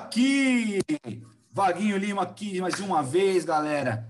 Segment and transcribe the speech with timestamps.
[0.00, 0.78] aqui!
[1.52, 4.08] Vaguinho Lima aqui mais uma vez, galera.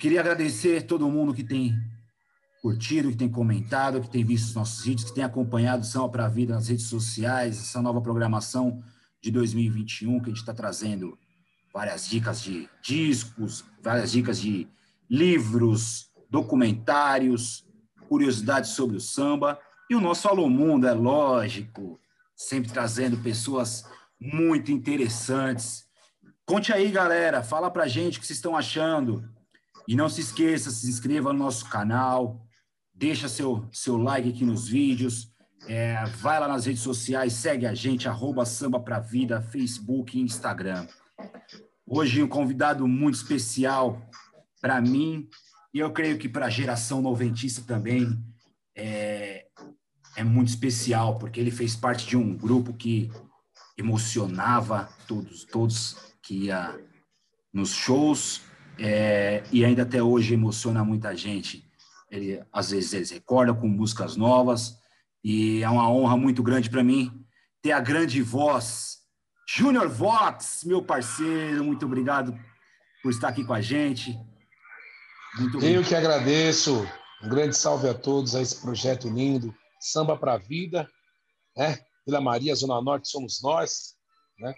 [0.00, 1.74] Queria agradecer todo mundo que tem
[2.60, 6.26] curtido, que tem comentado, que tem visto os nossos vídeos, que tem acompanhado São para
[6.26, 8.82] a Vida nas redes sociais, essa nova programação
[9.22, 11.18] de 2021 que a gente está trazendo
[11.72, 14.68] várias dicas de discos, várias dicas de
[15.08, 17.64] livros, documentários,
[18.08, 19.58] curiosidades sobre o samba
[19.88, 21.98] e o nosso Alô Mundo, é lógico,
[22.36, 23.84] sempre trazendo pessoas
[24.22, 25.84] muito interessantes.
[26.46, 29.28] Conte aí, galera, fala pra gente o que vocês estão achando.
[29.88, 32.46] E não se esqueça, se inscreva no nosso canal,
[32.94, 35.32] deixa seu, seu like aqui nos vídeos,
[35.66, 40.22] é, vai lá nas redes sociais, segue a gente, arroba Samba Pra Vida, Facebook e
[40.22, 40.86] Instagram.
[41.84, 44.00] Hoje um convidado muito especial
[44.60, 45.28] para mim,
[45.74, 48.22] e eu creio que para a geração noventista também
[48.76, 49.46] é,
[50.16, 53.10] é muito especial, porque ele fez parte de um grupo que
[53.82, 56.78] emocionava todos, todos que ia
[57.52, 58.42] nos shows,
[58.78, 61.68] é, e ainda até hoje emociona muita gente.
[62.10, 64.76] Ele, às vezes eles recordam com músicas novas,
[65.24, 67.22] e é uma honra muito grande para mim
[67.62, 68.98] ter a grande voz,
[69.48, 72.36] Júnior Vox, meu parceiro, muito obrigado
[73.02, 74.18] por estar aqui com a gente.
[75.38, 76.86] Muito Eu que agradeço.
[77.22, 80.88] Um grande salve a todos a esse projeto lindo, Samba para a Vida,
[81.56, 81.78] né?
[82.06, 83.96] Vila Maria, Zona Norte, somos nós,
[84.38, 84.54] né?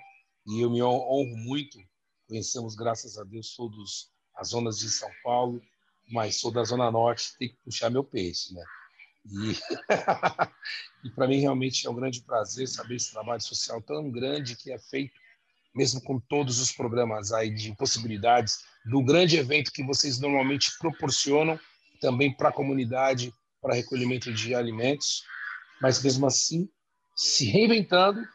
[0.46, 1.78] E eu me honro muito.
[2.26, 5.60] Conhecemos, graças a Deus, todos as zonas de São Paulo,
[6.10, 8.64] mas sou da Zona Norte, tem que puxar meu peixe, né?
[9.26, 9.52] E,
[11.08, 14.72] e para mim realmente é um grande prazer saber esse trabalho social tão grande que
[14.72, 15.14] é feito,
[15.74, 21.58] mesmo com todos os programas aí de possibilidades do grande evento que vocês normalmente proporcionam
[22.00, 25.22] também para a comunidade, para recolhimento de alimentos,
[25.80, 26.68] mas mesmo assim
[27.14, 28.26] se reinventando,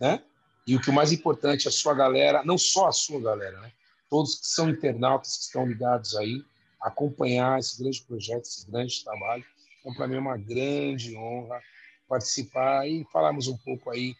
[0.00, 0.22] né?
[0.66, 3.72] E o que é mais importante, a sua galera, não só a sua galera, né?
[4.08, 6.44] Todos que são internautas que estão ligados aí,
[6.80, 9.44] acompanhar esse grande projeto, esse grande trabalho.
[9.80, 11.60] Então, para mim é uma grande honra
[12.08, 14.16] participar e falarmos um pouco aí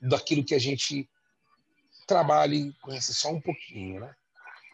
[0.00, 1.08] daquilo que a gente
[2.06, 4.14] trabalha e conhece só um pouquinho, né?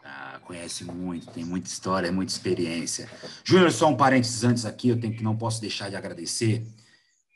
[0.03, 3.09] Ah, conhece muito, tem muita história, muita experiência.
[3.43, 6.65] Júnior, só um parênteses antes aqui, eu tenho que não posso deixar de agradecer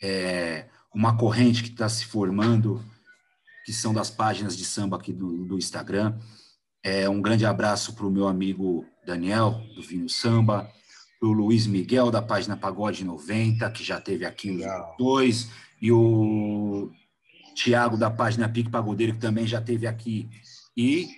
[0.01, 2.83] é, uma corrente que está se formando,
[3.65, 6.17] que são das páginas de samba aqui do, do Instagram.
[6.83, 10.69] É, um grande abraço para o meu amigo Daniel, do Vinho Samba,
[11.19, 14.63] para o Luiz Miguel, da página Pagode 90, que já teve aqui os
[14.97, 15.49] dois,
[15.81, 16.91] e o
[17.53, 20.29] Tiago, da página Pique Pagodeiro, que também já teve aqui.
[20.75, 21.09] E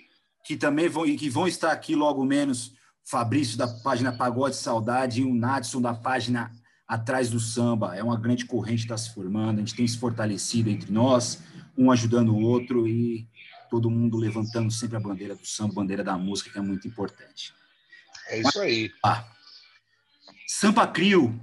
[0.44, 5.24] que também vão, que vão estar aqui logo menos, Fabrício da página Pagode Saudade e
[5.24, 6.52] o Nadson da página
[6.86, 7.96] Atrás do Samba.
[7.96, 11.42] É uma grande corrente que está se formando, a gente tem se fortalecido entre nós,
[11.76, 13.28] um ajudando o outro e
[13.70, 17.54] todo mundo levantando sempre a bandeira do samba, bandeira da música, que é muito importante.
[18.28, 18.90] É isso aí.
[19.04, 19.26] Ah,
[20.46, 21.40] Sampa Crio,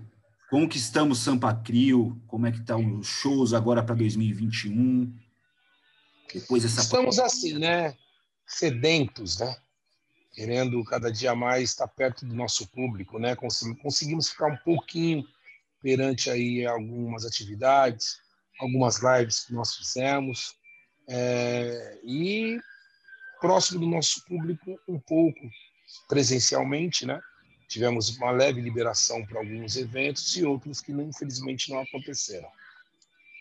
[0.50, 2.22] como que estamos Sampa Crio?
[2.28, 5.12] Como é que estão tá os shows agora para 2021?
[6.32, 7.96] Depois dessa Estamos assim, né?
[8.50, 9.56] sedentos, né?
[10.34, 13.35] Querendo cada dia mais estar perto do nosso público, né?
[13.35, 15.25] Conseguimos ficar um pouquinho
[15.81, 18.19] perante aí algumas atividades,
[18.59, 20.56] algumas lives que nós fizemos
[21.07, 22.59] é, e
[23.40, 25.40] próximo do nosso público um pouco
[26.07, 27.19] presencialmente, né?
[27.67, 32.50] Tivemos uma leve liberação para alguns eventos e outros que infelizmente não aconteceram.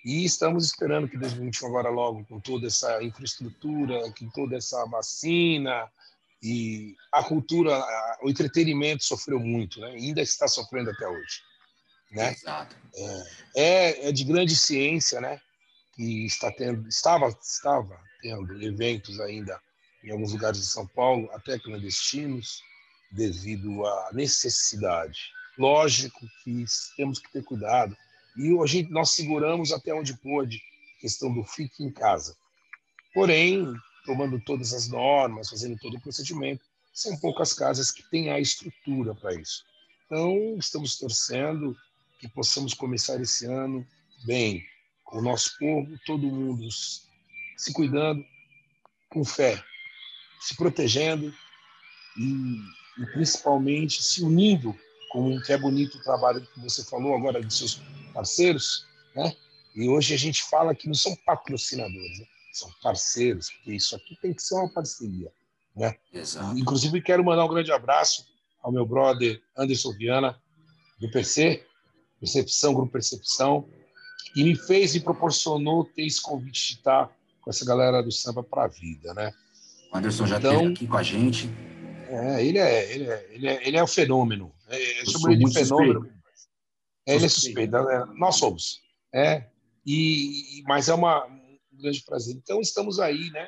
[0.05, 5.91] E estamos esperando que 2021 agora logo, com toda essa infraestrutura, com toda essa vacina
[6.43, 7.83] e a cultura,
[8.23, 9.89] o entretenimento sofreu muito, né?
[9.89, 11.43] ainda está sofrendo até hoje.
[12.13, 12.33] Né?
[12.33, 12.77] Exato.
[13.57, 15.41] É, é de grande ciência, né?
[15.95, 19.61] Que está tendo, estava, estava tendo eventos ainda
[20.03, 22.63] em alguns lugares de São Paulo, até clandestinos,
[23.11, 25.19] devido à necessidade.
[25.59, 26.65] Lógico que
[26.97, 27.97] temos que ter cuidado,
[28.37, 30.63] e hoje nós seguramos até onde pôde
[30.97, 32.37] a questão do fique em casa.
[33.13, 33.75] Porém,
[34.09, 36.65] tomando todas as normas, fazendo todo o procedimento,
[36.95, 39.63] são poucas casas que têm a estrutura para isso.
[40.07, 41.77] Então, estamos torcendo
[42.19, 43.87] que possamos começar esse ano
[44.25, 44.65] bem,
[45.05, 48.25] com o nosso povo, todo mundo se cuidando,
[49.11, 49.63] com fé,
[50.41, 51.31] se protegendo
[52.17, 54.75] e, e principalmente se unindo,
[55.13, 57.83] como que é bonito o trabalho que você falou agora dos seus
[58.15, 59.37] parceiros, né?
[59.77, 62.27] E hoje a gente fala que não são patrocinadores, né?
[62.53, 65.31] São parceiros, porque isso aqui tem que ser uma parceria,
[65.75, 65.97] né?
[66.13, 66.59] Exato.
[66.59, 68.27] Inclusive quero mandar um grande abraço
[68.63, 70.41] ao meu brother Anderson Viana
[70.99, 71.65] do PC,
[72.21, 73.69] Percepção, Grupo Percepção,
[74.35, 77.11] que me fez e proporcionou ter esse convite de estar
[77.41, 79.33] com essa galera do samba para a vida, né?
[79.93, 81.49] O Anderson já então, esteve aqui com a gente.
[82.09, 84.53] É, ele é, ele é, ele é, ele é um fenômeno.
[84.69, 86.11] É, eu, chamo ele de fenômeno.
[87.07, 88.05] É, ele é suspeito, né?
[88.17, 88.83] nós somos.
[89.13, 89.47] É,
[89.87, 91.48] e, mas é uma, um
[91.79, 92.35] grande prazer.
[92.37, 93.47] Então, estamos aí, né?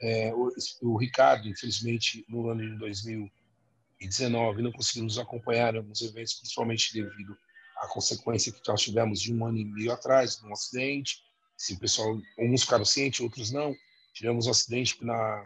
[0.00, 0.50] É, o,
[0.82, 7.36] o, Ricardo, infelizmente, no ano de 2019, não conseguiu nos acompanhar alguns eventos, principalmente devido
[7.78, 11.18] à consequência que nós tivemos de um ano e meio atrás, de um acidente.
[11.56, 13.74] Sim, pessoal, alguns ficaram cientes, outros não.
[14.12, 15.44] Tivemos um acidente na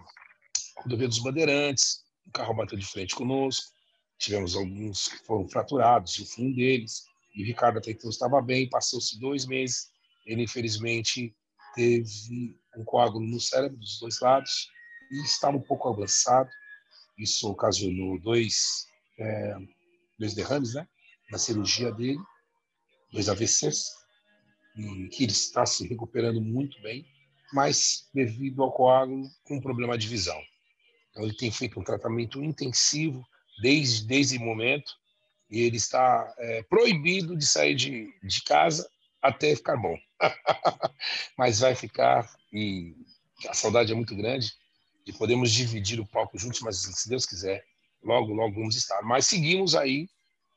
[0.78, 3.74] rodovia dos Bandeirantes, um carro bateu de frente conosco.
[4.18, 7.04] Tivemos alguns que foram fraturados, o fim deles.
[7.34, 9.90] E o Ricardo até então estava bem, passou-se dois meses.
[10.24, 11.36] Ele, infelizmente,
[11.76, 14.70] teve um coágulo no cérebro dos dois lados
[15.12, 16.50] e estava um pouco avançado.
[17.18, 18.86] Isso ocasionou dois,
[19.18, 19.54] é,
[20.18, 20.88] dois derrames né,
[21.30, 22.18] na cirurgia dele,
[23.12, 23.84] dois AVCs,
[25.12, 27.06] que ele está se recuperando muito bem,
[27.52, 30.40] mas devido ao coágulo, com um problema de visão.
[31.10, 33.24] Então, ele tem feito um tratamento intensivo
[33.62, 34.92] desde, desde o momento
[35.50, 38.86] e ele está é, proibido de sair de, de casa
[39.28, 39.96] até ficar bom.
[41.36, 42.94] Mas vai ficar e
[43.48, 44.52] a saudade é muito grande
[45.06, 47.64] e podemos dividir o palco juntos, mas se Deus quiser,
[48.02, 49.02] logo, logo vamos estar.
[49.02, 50.08] Mas seguimos aí,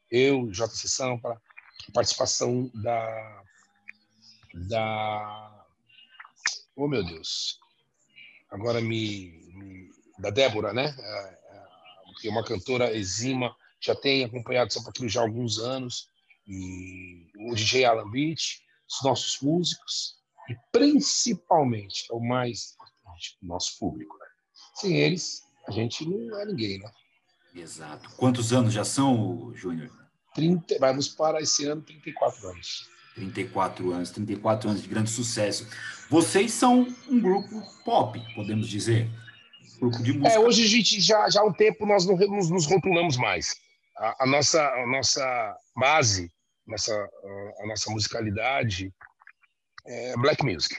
[0.10, 1.39] eu, JC Sampa,
[1.94, 3.44] participação da
[4.54, 5.66] da
[6.75, 7.60] oh meu Deus,
[8.50, 10.95] agora me, da Débora, né?
[10.98, 11.68] É, é,
[12.19, 16.10] que é uma cantora exima, já tem acompanhado São Paulo já há alguns anos
[16.49, 18.59] e o DJ Alan Beach,
[18.89, 20.19] os nossos músicos
[20.49, 24.17] e principalmente, é o mais importante, o nosso público.
[24.17, 24.25] Né?
[24.73, 26.91] Sem eles, a gente não é ninguém, né?
[27.55, 28.09] Exato.
[28.17, 29.91] Quantos anos já são, Júnior?
[30.33, 32.89] 30, vamos para esse ano 34 anos.
[33.15, 35.67] 34 anos, 34 anos de grande sucesso.
[36.09, 39.09] Vocês são um grupo pop, podemos dizer.
[39.79, 40.29] Grupo de música.
[40.29, 43.55] É, hoje a gente já, já há um tempo nós não nos, nos rotulamos mais.
[43.97, 46.31] A, a, nossa, a nossa base
[46.69, 47.10] nossa,
[47.60, 48.94] a nossa musicalidade
[49.86, 50.75] é black music.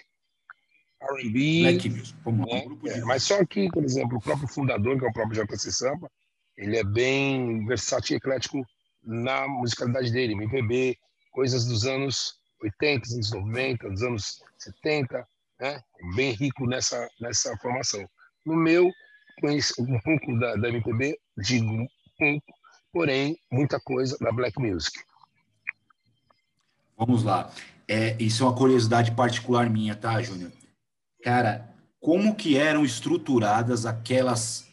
[1.02, 1.62] R&B.
[1.62, 2.54] Black music, como né?
[2.54, 2.90] um grupo de...
[2.90, 6.10] É, mas só que, por exemplo, o próprio fundador, que é o próprio JC Sampa,
[6.56, 8.62] ele é bem versátil e eclético
[9.02, 10.98] na musicalidade dele, MPB,
[11.32, 15.26] coisas dos anos 80, anos 90, dos anos 70,
[15.58, 15.82] né?
[16.14, 18.06] bem rico nessa, nessa formação.
[18.44, 18.90] No meu,
[19.40, 21.88] conheço um pouco da, da MPB, digo um
[22.18, 22.52] pouco,
[22.92, 24.98] porém, muita coisa da black music.
[27.00, 27.50] Vamos lá.
[27.88, 30.52] É, isso é uma curiosidade particular minha, tá, Júnior?
[31.22, 34.66] Cara, como que eram estruturadas aquelas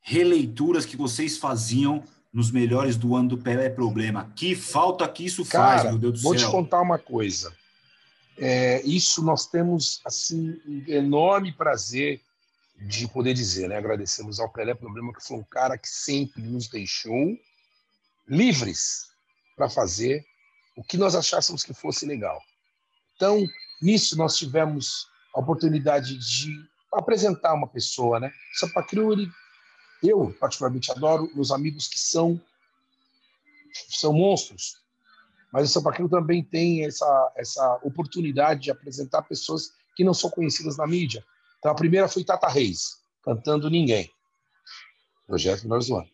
[0.00, 4.32] releituras que vocês faziam nos melhores do ano do Pelé Problema?
[4.36, 6.48] Que falta que isso Cara, faz, meu Deus do vou céu.
[6.48, 7.52] Vou te contar uma coisa.
[8.38, 12.20] É, isso nós temos assim um enorme prazer
[12.80, 13.76] de poder dizer, né?
[13.76, 17.36] Agradecemos ao Pelé Problema que foi um cara que sempre nos deixou
[18.28, 19.08] livres
[19.56, 20.24] para fazer
[20.76, 22.42] o que nós achássemos que fosse legal.
[23.16, 23.44] Então,
[23.80, 26.50] nisso nós tivemos a oportunidade de
[26.92, 28.32] apresentar uma pessoa, né?
[28.54, 29.30] Sapacriu, ele,
[30.02, 32.40] eu particularmente adoro meus amigos que são
[33.88, 34.76] são monstros,
[35.52, 40.76] mas o Sapacriu também tem essa essa oportunidade de apresentar pessoas que não são conhecidas
[40.76, 41.24] na mídia.
[41.58, 44.10] Então a primeira foi Tata Reis, cantando Ninguém.
[45.26, 46.10] Projeto Menores do Ano.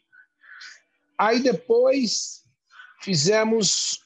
[1.18, 2.44] Aí depois
[3.00, 4.00] fizemos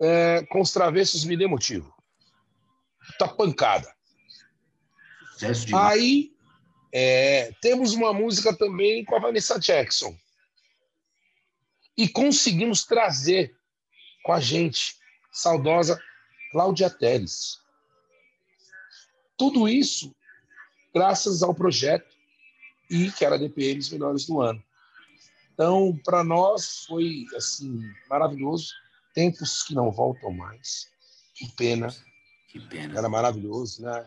[0.00, 1.94] é, com os travessos me dê motivo.
[3.18, 3.94] Tá pancada.
[5.74, 6.32] Aí
[6.92, 10.16] é, temos uma música também com a Vanessa Jackson.
[11.96, 13.56] E conseguimos trazer
[14.22, 14.96] com a gente,
[15.30, 16.00] saudosa
[16.50, 17.58] Cláudia Teles.
[19.36, 20.14] Tudo isso
[20.94, 22.14] graças ao projeto
[22.88, 24.62] e que era DPMs Melhores do Ano.
[25.52, 28.72] Então, para nós foi assim maravilhoso
[29.14, 30.88] Tempos que não voltam mais.
[31.34, 31.94] Que pena.
[32.48, 32.98] Que pena.
[32.98, 34.06] Era maravilhoso, né?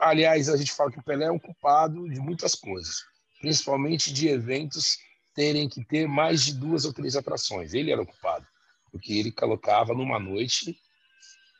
[0.00, 3.04] Aliás, a gente fala que o Pelé é um culpado de muitas coisas,
[3.40, 4.96] principalmente de eventos
[5.34, 7.74] terem que ter mais de duas ou três atrações.
[7.74, 8.46] Ele era o culpado,
[8.90, 10.80] porque ele colocava numa noite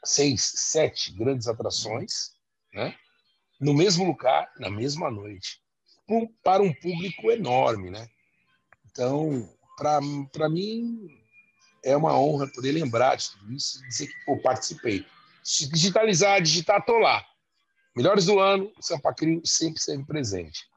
[0.04, 2.30] seis, sete grandes atrações,
[2.72, 2.96] né?
[3.60, 5.60] No mesmo lugar, na mesma noite,
[6.42, 8.08] para um público enorme, né?
[8.86, 11.19] Então, para mim,
[11.84, 15.04] é uma honra poder lembrar de tudo isso e dizer que pô, participei.
[15.42, 17.24] Se digitalizar, digitar, tô lá.
[17.96, 20.68] Melhores do ano, o Sampa Crio sempre esteve presente.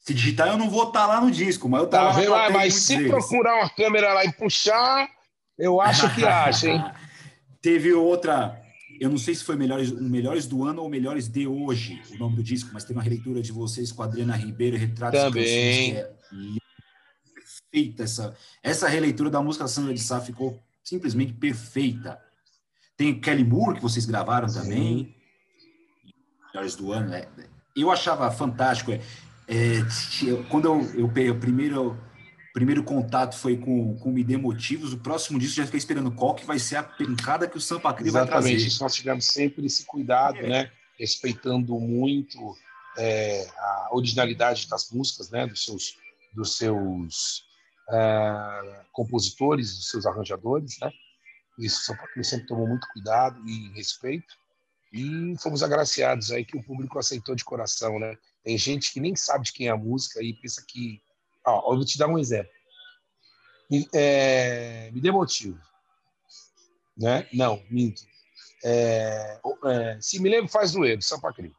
[0.00, 2.30] Se digitar, eu não vou estar tá lá no disco, mas eu tá vendo?
[2.30, 3.10] Mas, mas se deles.
[3.10, 5.08] procurar uma câmera lá e puxar,
[5.58, 6.84] eu acho que acha, hein?
[7.62, 8.62] Teve outra
[9.00, 12.36] eu não sei se foi melhores, melhores do ano ou melhores de hoje, o nome
[12.36, 15.92] do disco, mas tem uma releitura de vocês com a Adriana Ribeiro, Retratos Também.
[15.92, 16.10] que é
[17.74, 18.04] perfeita.
[18.04, 22.20] Essa, essa releitura da música Sandra de Sá ficou simplesmente perfeita.
[22.96, 24.60] Tem Kelly Moore, que vocês gravaram Sim.
[24.60, 25.16] também.
[26.52, 27.12] Melhores do ano.
[27.12, 27.28] É,
[27.76, 28.92] eu achava fantástico.
[28.92, 29.00] É,
[29.48, 29.82] é,
[30.48, 31.98] quando eu, eu, eu primeiro
[32.52, 36.36] primeiro contato foi com, com Me Dê Motivos, o próximo disso já fiquei esperando qual
[36.36, 38.52] que vai ser a pencada que o Sampa Cri vai trazer.
[38.52, 40.48] Exatamente, nós tivemos sempre esse cuidado, é.
[40.48, 40.72] né?
[40.96, 42.38] Respeitando muito
[42.96, 45.48] é, a originalidade das músicas, né?
[45.48, 45.96] Dos seus,
[46.32, 47.44] dos seus
[47.90, 50.90] é, compositores, seus arranjadores, né?
[51.58, 54.34] Isso o Sampa Cri sempre tomou muito cuidado e respeito.
[54.92, 58.16] E fomos agraciados aí que o público aceitou de coração, né?
[58.42, 61.02] Tem gente que nem sabe de quem é a música e pensa que
[61.46, 62.50] Ó, eu vou te dar um exemplo.
[63.70, 65.58] Me, é, me dê motivo.
[66.96, 67.28] Né?
[67.32, 68.02] Não, minto.
[68.64, 71.52] É, é, se me lembro, faz doer, do Sampacri.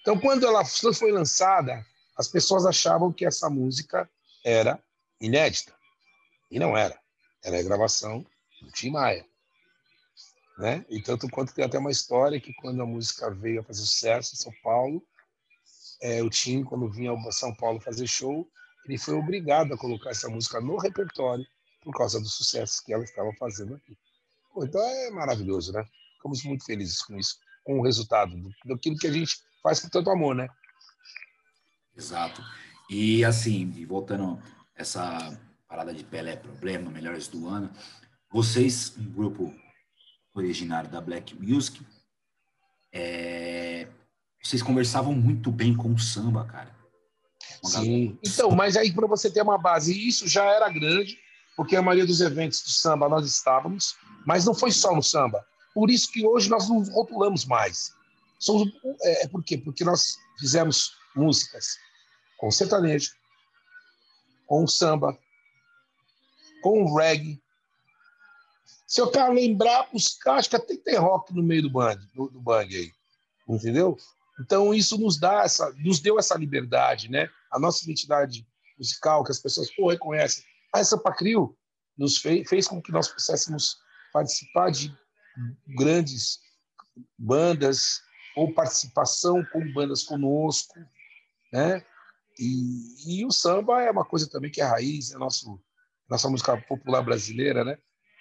[0.00, 1.84] Então, quando ela foi lançada,
[2.16, 4.08] as pessoas achavam que essa música
[4.44, 4.82] era
[5.22, 5.72] inédita.
[6.50, 7.00] E não era.
[7.42, 8.26] Era a gravação
[8.60, 9.24] do Tim Maia.
[10.58, 10.84] Né?
[10.88, 14.34] E tanto quanto tem até uma história que quando a música veio a fazer sucesso
[14.34, 15.02] em São Paulo,
[16.02, 18.46] é, o Tim, quando vinha ao São Paulo fazer show,
[18.84, 21.46] ele foi obrigado a colocar essa música no repertório
[21.82, 23.96] por causa do sucesso que ela estava fazendo aqui.
[24.52, 25.84] Pô, então é maravilhoso, né?
[26.16, 30.10] Ficamos muito felizes com isso, com o resultado daquilo que a gente faz com tanto
[30.10, 30.48] amor, né?
[31.96, 32.42] Exato.
[32.90, 34.40] E assim, voltando
[34.82, 37.70] essa parada de Pelé Problema, Melhores do Ano,
[38.30, 39.54] vocês, um grupo
[40.34, 41.84] originário da Black Music,
[42.92, 43.88] é,
[44.42, 46.76] vocês conversavam muito bem com o samba, cara.
[47.64, 48.18] Sim.
[48.24, 51.16] Então, mas aí para você ter uma base, isso já era grande,
[51.56, 53.94] porque a maioria dos eventos do samba nós estávamos,
[54.26, 55.44] mas não foi só no samba.
[55.72, 57.92] Por isso que hoje nós não rotulamos mais.
[58.38, 58.68] Somos,
[59.02, 59.56] é, é por quê?
[59.56, 61.78] Porque nós fizemos músicas
[62.36, 63.12] com sertanejo,
[64.52, 65.18] com samba,
[66.62, 67.42] com reggae.
[68.86, 72.28] Se eu quero lembrar, os acho que até tem rock no meio do bang, do,
[72.28, 72.92] do bang aí.
[73.48, 73.96] Entendeu?
[74.38, 77.30] Então, isso nos dá essa, nos deu essa liberdade, né?
[77.50, 80.44] A nossa identidade musical, que as pessoas pô, reconhecem.
[80.74, 81.56] A essa Pacrio
[81.96, 83.78] nos fez, fez com que nós pudéssemos
[84.12, 84.94] participar de
[85.66, 86.40] grandes
[87.16, 88.02] bandas
[88.36, 90.78] ou participação com bandas conosco,
[91.50, 91.82] né?
[92.38, 95.60] E, e, o samba é uma coisa também que é raiz, é nosso
[96.08, 97.78] nossa música popular brasileira, né?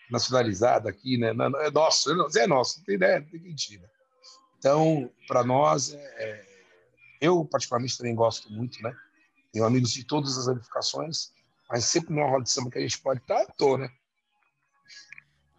[0.10, 1.30] Nacionalizada aqui, né?
[1.30, 3.89] É nosso, é nosso, não tem ideia, não tem mentira.
[4.58, 6.46] Então, para nós, é, é,
[7.20, 8.96] eu particularmente também gosto muito, né?
[9.51, 11.32] Tenho amigos de todas as ramificações,
[11.70, 13.89] mas sempre numa roda de samba que a gente pode estar, tá, né?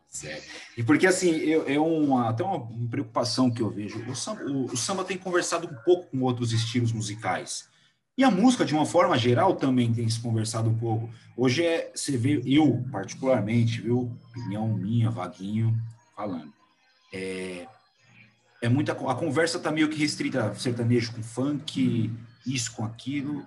[0.08, 0.46] Certo.
[0.76, 4.66] E porque, assim, eu, eu uma, até uma preocupação que eu vejo, o samba, o,
[4.66, 7.71] o samba tem conversado um pouco com outros estilos musicais.
[8.16, 11.08] E a música, de uma forma geral, também tem se conversado um pouco.
[11.36, 15.74] Hoje é, você vê, eu particularmente, viu, opinião minha, Vaguinho,
[16.14, 16.52] falando,
[17.12, 17.66] é,
[18.60, 22.10] é muita a conversa tá meio que restrita sertanejo com funk,
[22.46, 23.46] isso com aquilo.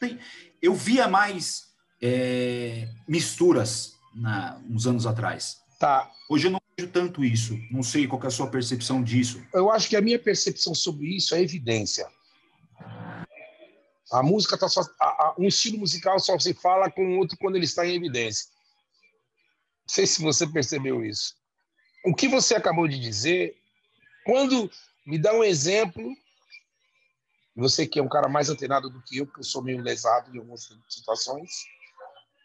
[0.00, 0.18] Tem,
[0.60, 1.66] eu via mais
[2.00, 5.58] é, misturas na, uns anos atrás.
[5.78, 6.10] Tá.
[6.30, 7.58] Hoje eu não vejo tanto isso.
[7.70, 9.42] Não sei qual é a sua percepção disso.
[9.52, 12.06] Eu acho que a minha percepção sobre isso é evidência.
[14.12, 17.56] A música tá só, a, a, um estilo musical só se fala com outro quando
[17.56, 18.48] ele está em evidência.
[19.86, 21.34] Não sei se você percebeu isso.
[22.04, 23.56] O que você acabou de dizer
[24.24, 24.70] quando
[25.06, 26.04] me dá um exemplo,
[27.54, 30.34] você que é um cara mais antenado do que eu, porque eu sou meio lesado
[30.34, 31.64] em algumas situações,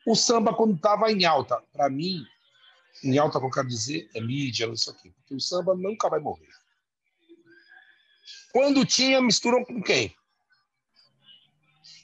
[0.05, 2.23] o samba quando estava em alta, para mim,
[3.03, 6.19] em alta que eu quero dizer é mídia, isso aqui, porque o samba nunca vai
[6.19, 6.49] morrer.
[8.51, 10.15] Quando tinha, misturam com quem?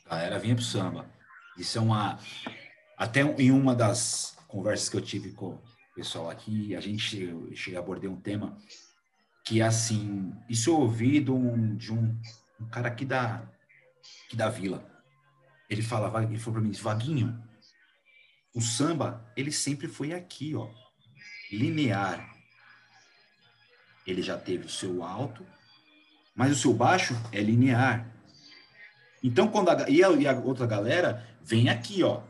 [0.09, 1.09] A galera vinha pro samba.
[1.57, 2.19] Isso é uma.
[2.97, 5.61] Até em uma das conversas que eu tive com o
[5.95, 8.57] pessoal aqui, a gente chega, a abordei um tema
[9.47, 12.19] que assim, isso eu ouvi de um, de um,
[12.59, 13.47] um cara aqui da,
[14.25, 14.85] aqui da vila.
[15.69, 17.41] Ele falava, ele falou para mim, Vaguinho,
[18.53, 20.69] o samba, ele sempre foi aqui, ó,
[21.51, 22.35] linear.
[24.05, 25.45] Ele já teve o seu alto,
[26.35, 28.16] mas o seu baixo é linear.
[29.27, 32.21] Então, quando a, e, a, e a outra galera vem aqui, ó.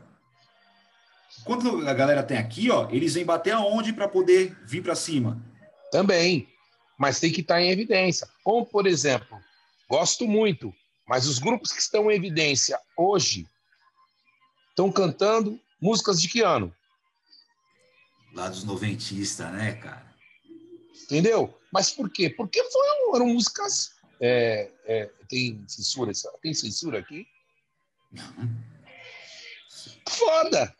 [1.44, 5.40] Quando a galera tem aqui, ó, eles vêm bater aonde para poder vir para cima?
[5.90, 6.48] Também
[6.98, 8.28] mas tem que estar em evidência.
[8.42, 9.40] Como, por exemplo,
[9.88, 10.74] gosto muito,
[11.06, 13.46] mas os grupos que estão em evidência hoje
[14.70, 16.74] estão cantando músicas de que ano?
[18.34, 20.12] Lá dos noventistas, né, cara?
[21.04, 21.56] Entendeu?
[21.72, 22.28] Mas por quê?
[22.28, 23.92] Porque foram, eram músicas.
[24.20, 26.12] É, é, tem censura?
[26.42, 27.26] Tem censura aqui?
[30.08, 30.74] Foda!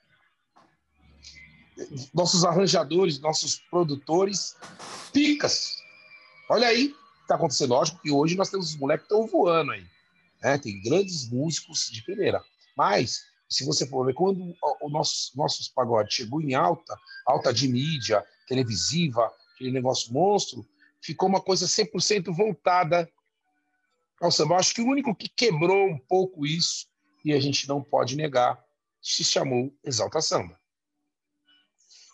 [2.12, 4.56] Nossos arranjadores, nossos produtores,
[5.12, 5.76] picas.
[6.50, 7.70] Olha aí, está acontecendo.
[7.70, 9.86] Lógico que hoje nós temos os moleques que estão voando aí.
[10.42, 10.58] Né?
[10.58, 12.42] Tem grandes músicos de primeira.
[12.76, 17.68] Mas, se você for ver, quando o nosso, nossos pagodes chegou em alta, alta de
[17.68, 20.66] mídia, televisiva, aquele negócio monstro,
[21.00, 23.08] ficou uma coisa 100% voltada
[24.20, 24.54] ao samba.
[24.54, 26.86] Eu acho que o único que quebrou um pouco isso,
[27.24, 28.62] e a gente não pode negar,
[29.00, 30.58] se chamou Exalta Samba.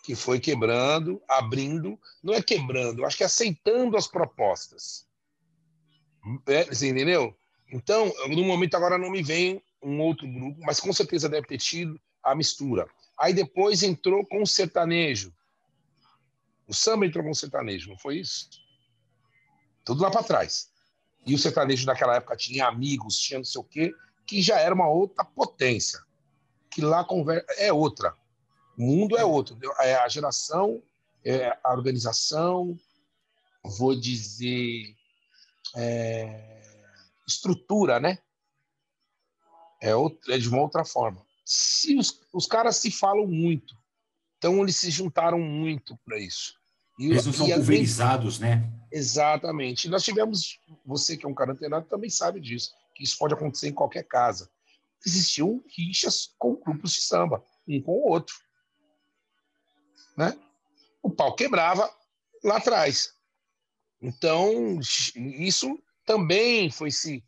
[0.03, 5.07] Que foi quebrando, abrindo, não é quebrando, acho que é aceitando as propostas.
[6.47, 7.35] É, você entendeu?
[7.71, 11.57] Então, no momento agora não me vem um outro grupo, mas com certeza deve ter
[11.57, 12.87] tido a mistura.
[13.17, 15.33] Aí depois entrou com o sertanejo.
[16.67, 18.49] O samba entrou com o sertanejo, não foi isso?
[19.83, 20.71] Tudo lá para trás.
[21.25, 23.93] E o sertanejo naquela época tinha amigos, tinha não sei o quê,
[24.25, 25.99] que já era uma outra potência.
[26.69, 28.13] Que lá conversa é outra.
[28.77, 29.57] O mundo é outro.
[29.79, 30.83] É a geração,
[31.23, 32.77] é a organização,
[33.63, 34.95] vou dizer,
[35.75, 36.61] é,
[37.27, 38.19] estrutura, né?
[39.81, 39.91] É,
[40.29, 41.25] é de uma outra forma.
[41.43, 43.75] Se os, os caras se falam muito,
[44.37, 46.55] então eles se juntaram muito para isso.
[46.97, 48.69] E, eles não são pulverizados, né?
[48.91, 49.87] Exatamente.
[49.87, 53.33] E nós tivemos, você que é um cara antenado também sabe disso, que isso pode
[53.33, 54.49] acontecer em qualquer casa.
[55.05, 58.35] Existiam rixas com grupos de samba, um com o outro.
[60.17, 60.37] Né?
[61.03, 61.89] O pau quebrava
[62.43, 63.13] lá atrás.
[64.01, 64.79] Então,
[65.15, 67.23] isso também foi se,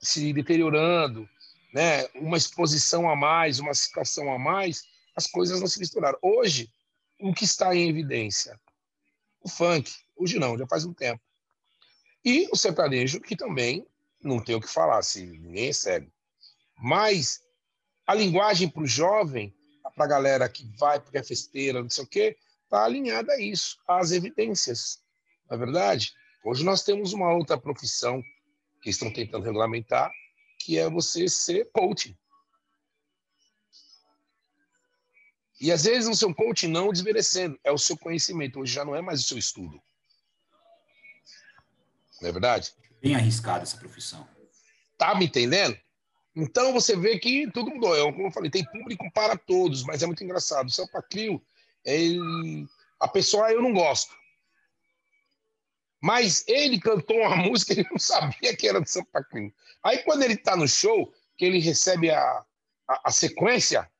[0.00, 1.28] se deteriorando,
[1.74, 2.06] né?
[2.14, 4.84] uma exposição a mais, uma situação a mais,
[5.14, 6.18] as coisas não se misturaram.
[6.22, 6.70] Hoje,
[7.20, 8.58] o que está em evidência?
[9.46, 9.92] O funk.
[10.16, 11.22] Hoje não, já faz um tempo.
[12.24, 13.86] E o sertanejo, que também
[14.20, 16.12] não tem o que falar, se ninguém recebe.
[16.76, 17.40] Mas
[18.04, 19.54] a linguagem para o jovem,
[19.94, 23.40] para a galera que vai porque é festeira, não sei o quê, está alinhada a
[23.40, 25.00] isso, às evidências.
[25.48, 26.12] Não é verdade?
[26.44, 28.20] Hoje nós temos uma outra profissão
[28.82, 30.10] que estão tentando regulamentar,
[30.58, 32.18] que é você ser coach.
[35.60, 38.94] E às vezes o seu coach não desmerecendo, é o seu conhecimento, hoje já não
[38.94, 39.80] é mais o seu estudo.
[42.20, 42.74] Não é verdade?
[43.00, 44.26] Bem arriscada essa profissão.
[44.98, 45.78] Tá me entendendo?
[46.34, 47.94] Então você vê que tudo mudou.
[47.96, 50.66] Eu, como eu falei, tem público para todos, mas é muito engraçado.
[50.66, 51.42] O Sampa Crio,
[51.84, 52.66] ele...
[53.00, 54.14] a pessoa eu não gosto.
[56.02, 59.52] Mas ele cantou uma música e ele não sabia que era do Sampa Crio.
[59.82, 62.44] Aí quando ele está no show, que ele recebe a,
[62.88, 63.90] a, a sequência,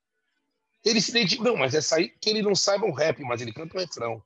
[0.87, 1.43] ele se dedica.
[1.43, 4.23] Não, mas essa aí que ele não saiba o rap, mas ele canta o refrão.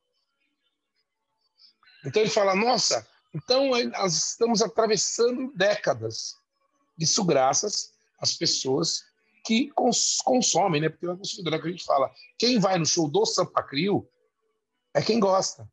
[2.04, 6.36] Então ele fala: Nossa, então nós estamos atravessando décadas.
[6.98, 9.02] Isso graças às pessoas
[9.42, 10.90] que cons consomem, né?
[10.90, 12.12] Porque é consumidor, é que a gente fala.
[12.38, 14.06] Quem vai no show do Sampa Crio
[14.92, 15.66] é quem gosta.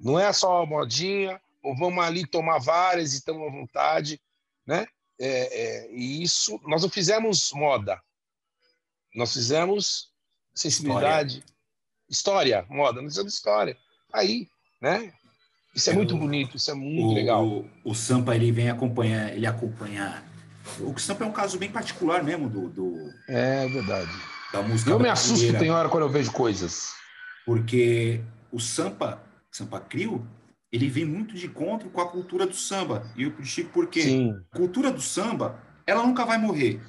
[0.00, 4.20] Não é só modinha, ou vamos ali tomar várias e estamos à vontade,
[4.64, 4.86] né?
[5.20, 8.00] É, é, e isso, nós não fizemos moda,
[9.14, 10.08] nós fizemos
[10.54, 11.44] sensibilidade,
[12.08, 13.76] história, história moda, nós fizemos história.
[14.12, 14.48] Aí,
[14.80, 15.12] né?
[15.74, 17.46] Isso é, é muito o, bonito, isso é muito o, legal.
[17.46, 20.24] O, o, Sampa ele vem acompanhar, ele acompanha.
[20.80, 22.68] O Sampa é um caso bem particular mesmo do.
[22.68, 24.10] do é verdade.
[24.52, 24.90] Da música.
[24.90, 26.92] Eu me assusto tem hora quando eu vejo coisas.
[27.44, 30.26] Porque o Sampa, Sampa Crio,
[30.70, 33.10] ele vem muito de encontro com a cultura do samba.
[33.16, 34.34] E eu digo porque Sim.
[34.52, 36.80] a cultura do samba, ela nunca vai morrer.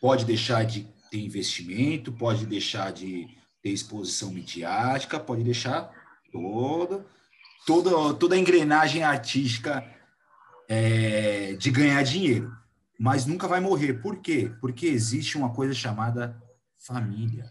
[0.00, 3.28] Pode deixar de ter investimento, pode deixar de
[3.62, 5.92] ter exposição midiática, pode deixar
[6.32, 7.04] toda,
[7.66, 9.86] toda, toda a engrenagem artística
[10.66, 12.50] é, de ganhar dinheiro.
[12.98, 13.94] Mas nunca vai morrer.
[14.00, 14.50] Por quê?
[14.58, 16.42] Porque existe uma coisa chamada
[16.78, 17.50] família.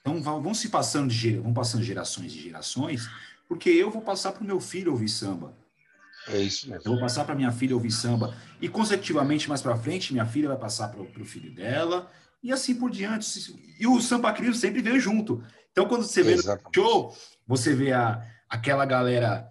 [0.00, 3.10] Então vão se passando de vão passando gerações e gerações,
[3.46, 5.54] porque eu vou passar para o meu filho ouvir samba.
[6.28, 6.82] É isso mesmo.
[6.84, 8.34] Eu vou passar para minha filha ouvir samba.
[8.60, 12.10] E, consecutivamente, mais para frente, minha filha vai passar para o filho dela.
[12.42, 13.54] E assim por diante.
[13.78, 15.42] E o samba crio sempre veio junto.
[15.72, 16.64] Então, quando você vê Exatamente.
[16.64, 19.48] no show, você vê a, aquela galera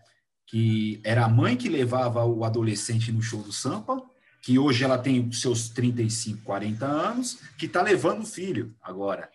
[0.47, 4.01] que era a mãe que levava o adolescente no show do Sampa,
[4.41, 9.29] que hoje ela tem seus 35, 40 anos, que está levando o filho agora.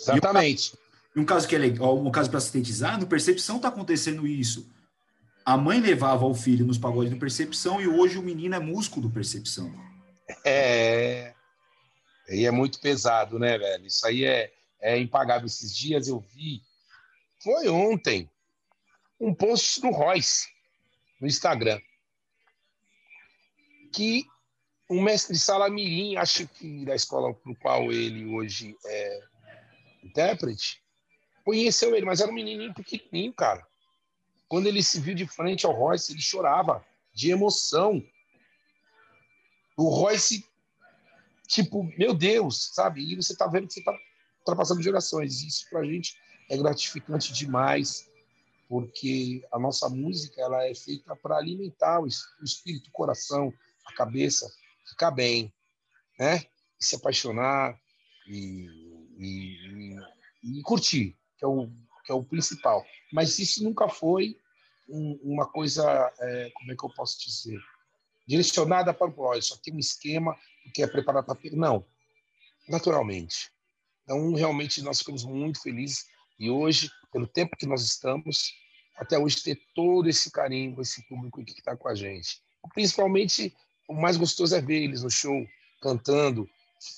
[0.00, 0.74] Exatamente.
[1.14, 4.70] E um caso que é legal, um caso para sintetizar, no Percepção está acontecendo isso.
[5.50, 9.00] A mãe levava o filho nos pagodes do Percepção e hoje o menino é músico
[9.00, 9.74] do Percepção.
[10.44, 11.34] É.
[12.28, 13.84] E é muito pesado, né, velho?
[13.84, 15.46] Isso aí é, é impagável.
[15.46, 16.62] Esses dias eu vi,
[17.42, 18.30] foi ontem,
[19.18, 20.46] um post do Royce
[21.20, 21.80] no Instagram,
[23.92, 24.24] que
[24.88, 29.20] o mestre Salamirim, acho que da escola para o qual ele hoje é
[30.04, 30.80] intérprete,
[31.44, 33.68] conheceu ele, mas era um menininho pequenininho, cara.
[34.50, 36.84] Quando ele se viu de frente ao Royce, ele chorava
[37.14, 38.04] de emoção.
[39.76, 40.44] O Royce,
[41.46, 43.00] tipo, meu Deus, sabe?
[43.00, 43.96] E você tá vendo que você tá
[44.40, 45.40] ultrapassando gerações.
[45.44, 48.10] Isso pra gente é gratificante demais,
[48.68, 52.08] porque a nossa música ela é feita para alimentar o
[52.42, 53.54] espírito, o coração,
[53.86, 54.52] a cabeça,
[54.84, 55.54] ficar bem,
[56.18, 56.44] né?
[56.76, 57.80] E se apaixonar
[58.26, 58.66] e,
[59.16, 59.96] e,
[60.42, 61.70] e, e curtir, que é, o,
[62.04, 62.84] que é o principal.
[63.12, 64.39] Mas isso nunca foi
[64.90, 67.58] um, uma coisa, é, como é que eu posso dizer,
[68.26, 69.40] direcionada para o pró.
[69.40, 70.36] Só tem um esquema
[70.74, 71.38] que é preparado para...
[71.52, 71.84] Não,
[72.68, 73.50] naturalmente.
[74.04, 76.06] Então, realmente, nós ficamos muito felizes
[76.38, 78.52] e hoje, pelo tempo que nós estamos,
[78.96, 82.40] até hoje ter todo esse carinho esse público que está com a gente.
[82.74, 83.54] Principalmente,
[83.88, 85.46] o mais gostoso é ver eles no show,
[85.80, 86.48] cantando,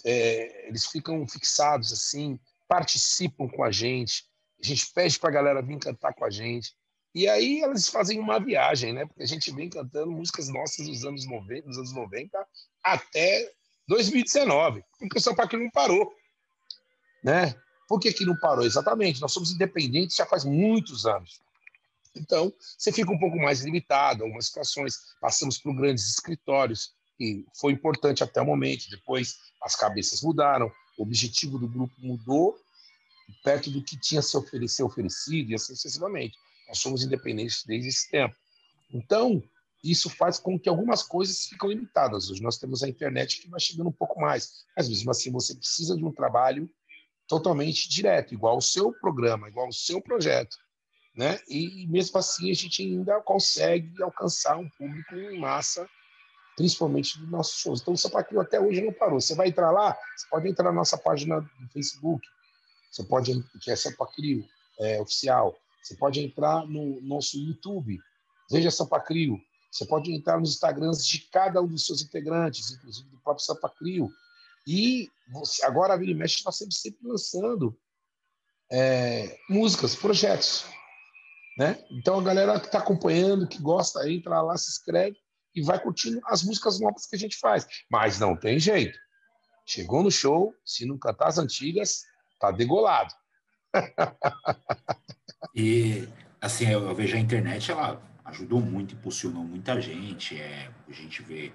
[0.05, 4.25] é, eles ficam fixados assim, participam com a gente,
[4.63, 6.75] a gente pede para a galera vir cantar com a gente.
[7.15, 9.05] E aí elas fazem uma viagem, né?
[9.05, 12.47] Porque a gente vem cantando músicas nossas dos anos 90, dos anos 90
[12.83, 13.53] até
[13.87, 16.13] 2019, porque o São Paulo não parou,
[17.23, 17.55] né?
[17.89, 18.65] Por que, que não parou?
[18.65, 21.41] Exatamente, nós somos independentes já faz muitos anos.
[22.15, 24.97] Então, você fica um pouco mais limitado, algumas situações.
[25.21, 28.89] Passamos por grandes escritórios, que foi importante até o momento.
[28.91, 32.59] Depois, as cabeças mudaram, o objetivo do grupo mudou,
[33.43, 36.37] perto do que tinha se oferecer, oferecido, e assim sucessivamente.
[36.73, 38.35] Nós somos independentes desde esse tempo.
[38.91, 39.43] Então,
[39.85, 42.31] isso faz com que algumas coisas ficam limitadas.
[42.31, 44.65] Hoje nós temos a internet que vai chegando um pouco mais.
[44.75, 46.71] Mas mesmo assim, você precisa de um trabalho
[47.29, 50.57] totalmente direto, igual o seu programa, igual o seu projeto.
[51.15, 51.39] Né?
[51.47, 55.87] E mesmo assim, a gente ainda consegue alcançar um público em massa,
[56.57, 57.83] principalmente dos nossos shows.
[57.83, 59.21] Então, o Sapaquinho até hoje não parou.
[59.21, 62.27] Você vai entrar lá, você pode entrar na nossa página do Facebook,
[62.91, 64.43] você pode, que é Sapaquio
[64.81, 65.55] é, oficial.
[65.83, 67.99] Você pode entrar no nosso YouTube,
[68.51, 69.39] veja Sampacrio.
[69.71, 74.11] Você pode entrar nos Instagrams de cada um dos seus integrantes, inclusive do próprio Sampacrio.
[74.67, 77.77] E você, agora a Vila Mexe está sempre, sempre lançando
[78.71, 80.67] é, músicas, projetos.
[81.59, 81.85] Né?
[81.91, 85.17] Então a galera que está acompanhando, que gosta, entra lá, se inscreve
[85.55, 87.67] e vai curtindo as músicas novas que a gente faz.
[87.91, 88.99] Mas não tem jeito.
[89.67, 92.03] Chegou no show, se não cantar as antigas,
[92.39, 93.13] tá degolado.
[95.55, 96.09] E,
[96.41, 100.41] assim, eu, eu, vejo a internet, ela ajudou muito, impulsionou muita gente.
[100.41, 101.53] É, a gente vê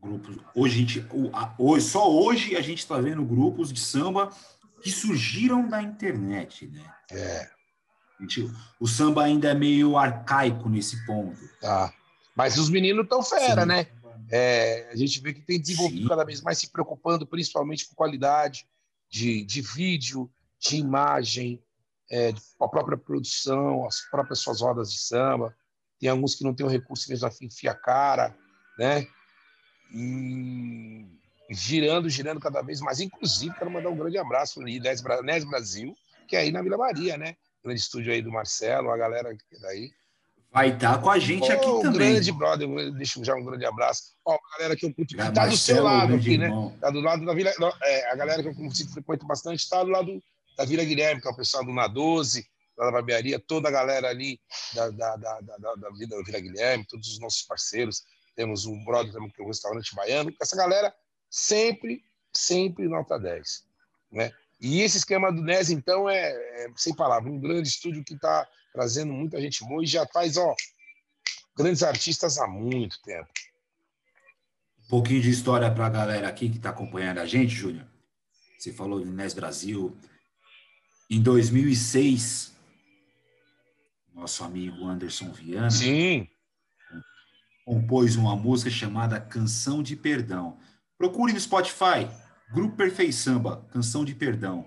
[0.00, 0.38] grupos.
[0.54, 1.06] Hoje, a gente,
[1.58, 4.30] hoje, só hoje a gente está vendo grupos de samba
[4.82, 6.84] que surgiram da internet, né?
[7.10, 7.50] É.
[8.20, 11.40] Gente, o samba ainda é meio arcaico nesse ponto.
[11.60, 11.92] Tá.
[12.36, 13.68] Mas os meninos estão fera, Sim.
[13.68, 13.86] né?
[14.30, 16.08] É, a gente vê que tem desenvolvido Sim.
[16.08, 18.66] cada vez mais se preocupando principalmente com qualidade
[19.10, 20.30] de, de vídeo,
[20.64, 21.62] de imagem,
[22.10, 25.54] é, a própria produção, as próprias suas rodas de samba.
[25.98, 28.36] Tem alguns que não têm o recurso mesmo assim, enfia a cara,
[28.78, 29.06] né?
[29.92, 31.06] E
[31.50, 33.00] girando, girando cada vez mais.
[33.00, 34.60] Inclusive, quero mandar um grande abraço
[35.02, 35.94] para o Nes Brasil,
[36.26, 37.36] que é aí na Vila Maria, né?
[37.62, 39.90] Grande estúdio aí do Marcelo, a galera que é daí.
[40.50, 42.12] Vai estar com a gente oh, aqui um também.
[42.12, 44.14] grande brother, deixa já um grande abraço.
[44.24, 46.48] Ó, a galera que eu curto, que tá do seu lado aqui, né?
[46.80, 47.50] Tá do lado da Vila.
[47.82, 48.54] É, a galera que eu
[48.92, 50.22] frequento bastante está do lado
[50.56, 54.08] da Vila Guilherme, que é o pessoal do Na 12, da barbearia, toda a galera
[54.08, 54.40] ali
[54.74, 58.04] da, da, da, da, da Vila, Vila Guilherme, todos os nossos parceiros.
[58.34, 60.34] Temos um brother também, que é o restaurante baiano.
[60.40, 60.94] Essa galera
[61.30, 63.64] sempre, sempre nota 10.
[64.10, 64.32] Né?
[64.60, 68.48] E esse esquema do NES, então, é, é sem palavras, um grande estúdio que está
[68.72, 70.54] trazendo muita gente boa e já faz, ó,
[71.56, 73.28] grandes artistas há muito tempo.
[74.84, 77.86] Um pouquinho de história para a galera aqui que está acompanhando a gente, Júnior.
[78.58, 79.96] Você falou do NES Brasil,
[81.10, 82.54] em 2006,
[84.14, 86.28] nosso amigo Anderson Viana Sim.
[87.64, 90.56] compôs uma música chamada Canção de Perdão.
[90.96, 92.08] Procure no Spotify,
[92.52, 94.64] Grupo Perfeito Samba, Canção de Perdão.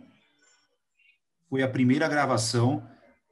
[1.50, 2.88] Foi a primeira gravação,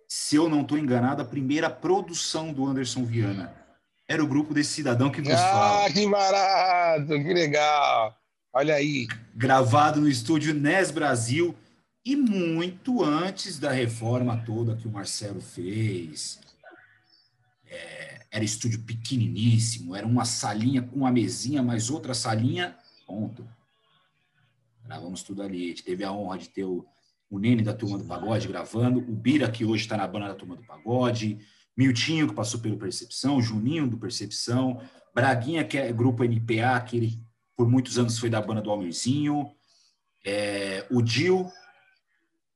[0.07, 3.53] se eu não estou enganado, a primeira produção do Anderson Viana.
[4.07, 5.85] Era o grupo desse cidadão que nos ah, fala.
[5.85, 8.15] Ah, que barato, que legal.
[8.53, 9.07] Olha aí.
[9.35, 11.55] Gravado no estúdio NES Brasil,
[12.05, 16.39] e muito antes da reforma toda que o Marcelo fez.
[17.65, 23.47] É, era estúdio pequeniníssimo, era uma salinha com uma mesinha, mais outra salinha, ponto.
[24.83, 25.65] Gravamos tudo ali.
[25.65, 26.85] A gente teve a honra de ter o,
[27.27, 30.35] o Nene da Turma do Pagode gravando, o Bira, que hoje está na banda da
[30.35, 31.39] Turma do Pagode,
[31.75, 34.79] Miltinho, que passou pelo Percepção, Juninho do Percepção,
[35.13, 39.49] Braguinha, que é grupo NPA, que ele por muitos anos foi da banda do Almirzinho,
[40.25, 41.49] é, o Dil,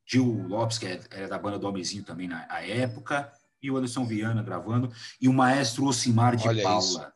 [0.09, 3.77] Dil Lopes, que era é, é da banda do Almirzinho também na época, e o
[3.77, 4.91] Anderson Viana gravando,
[5.21, 7.13] e o maestro Ocimar de Olha Paula, isso.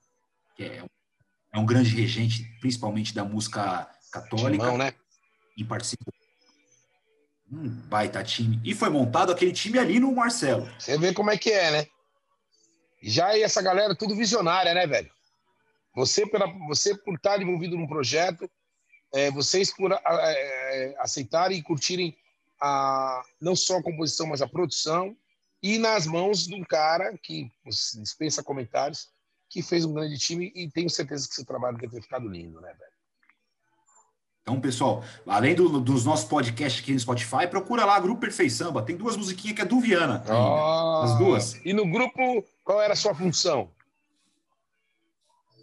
[0.55, 0.85] que é,
[1.51, 4.65] é, um grande regente, principalmente da música católica.
[4.65, 4.93] Timão, né?
[5.57, 6.13] E participou
[7.51, 8.59] um baita time.
[8.63, 10.69] E foi montado aquele time ali no Marcelo.
[10.77, 11.87] Você vê como é que é, né?
[13.01, 15.11] Já essa galera tudo visionária, né, velho?
[15.95, 18.49] Você, pela, você por estar envolvido num projeto,
[19.13, 22.15] é, vocês por é, aceitarem e curtirem
[22.63, 25.17] a, não só a composição, mas a produção,
[25.61, 29.09] e nas mãos de um cara que dispensa comentários,
[29.49, 32.61] que fez um grande time e tenho certeza que seu trabalho deve ter ficado lindo,
[32.61, 32.93] né, velho?
[34.41, 38.81] Então, pessoal, além do, dos nossos podcasts aqui no Spotify, procura lá Grupo Samba.
[38.81, 40.23] Tem duas musiquinhas que é do Viana.
[41.01, 41.59] As duas.
[41.65, 43.71] E no grupo, qual era a sua função?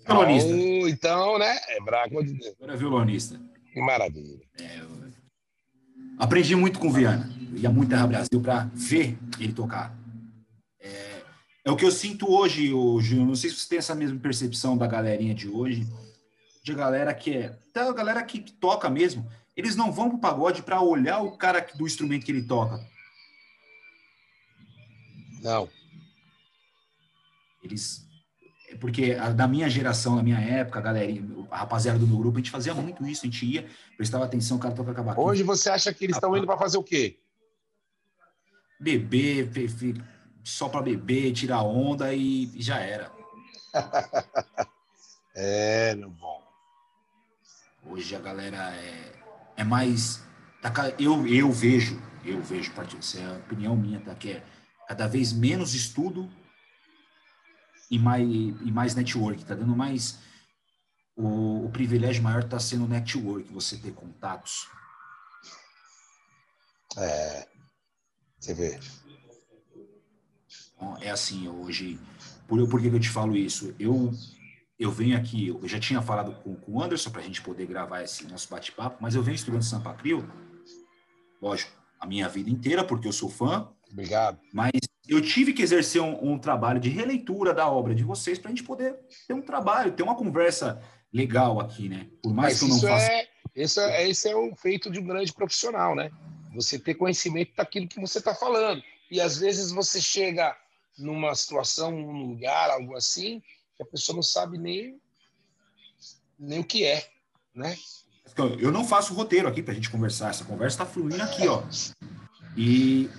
[0.06, 0.50] Violonista.
[0.50, 1.58] Então, né?
[1.68, 2.54] É Deus.
[2.58, 3.40] Era violonista.
[3.72, 4.40] Que maravilha.
[4.58, 4.80] É,
[6.20, 7.28] aprendi muito com o Viana.
[7.52, 9.96] Eu ia muito Terra Brasil para ver ele tocar.
[10.78, 11.22] É,
[11.64, 13.16] é, o que eu sinto hoje, hoje.
[13.16, 15.86] Não sei se você tem essa mesma percepção da galerinha de hoje
[16.62, 17.58] de galera que é.
[17.70, 21.66] Até a galera que toca mesmo, eles não vão pro pagode para olhar o cara
[21.74, 22.84] do instrumento que ele toca.
[25.42, 25.68] Não.
[27.62, 28.06] Eles.
[28.80, 31.12] Porque da minha geração, na minha época, a galera,
[31.50, 34.56] a rapaziada do meu grupo, a gente fazia muito isso, a gente ia, prestava atenção,
[34.56, 35.26] o cara toca cavaquinho.
[35.26, 37.18] Hoje você acha que eles estão indo para fazer o quê?
[38.80, 39.50] Beber,
[40.42, 43.12] só para beber, tirar onda e já era.
[45.36, 46.42] é, não bom.
[47.84, 49.12] Hoje a galera é,
[49.58, 50.24] é mais.
[50.62, 54.14] Tá, eu, eu vejo, eu vejo, isso é a opinião minha, tá?
[54.14, 54.42] Que é
[54.88, 56.30] cada vez menos estudo
[57.90, 59.44] e mais, e mais network.
[59.44, 60.18] Tá dando mais.
[61.16, 64.66] O, o privilégio maior está sendo o network, você ter contatos.
[66.96, 67.46] É.
[68.38, 68.80] Você vê.
[70.74, 72.00] Então, é assim, hoje.
[72.48, 73.74] Por, por que eu te falo isso?
[73.78, 74.12] Eu
[74.80, 77.66] eu venho aqui, eu já tinha falado com, com o Anderson para a gente poder
[77.66, 80.26] gravar esse nosso bate-papo, mas eu venho estudando Sampa Crio,
[81.40, 83.68] lógico, a minha vida inteira, porque eu sou fã.
[83.92, 84.40] Obrigado.
[84.54, 84.70] Mas
[85.08, 88.54] eu tive que exercer um, um trabalho de releitura da obra de vocês para a
[88.54, 90.80] gente poder ter um trabalho, ter uma conversa
[91.12, 92.08] legal aqui, né?
[92.22, 93.12] Por mais mas que eu não faça.
[93.12, 96.10] É, esse, é, esse é o feito de um grande profissional, né?
[96.54, 98.82] Você ter conhecimento daquilo que você está falando.
[99.10, 100.56] E às vezes você chega
[100.98, 103.42] numa situação, num lugar, algo assim,
[103.76, 105.00] que a pessoa não sabe nem,
[106.38, 107.08] nem o que é,
[107.54, 107.76] né?
[108.60, 111.62] Eu não faço roteiro aqui para a gente conversar, essa conversa está fluindo aqui, ó.
[112.56, 113.10] E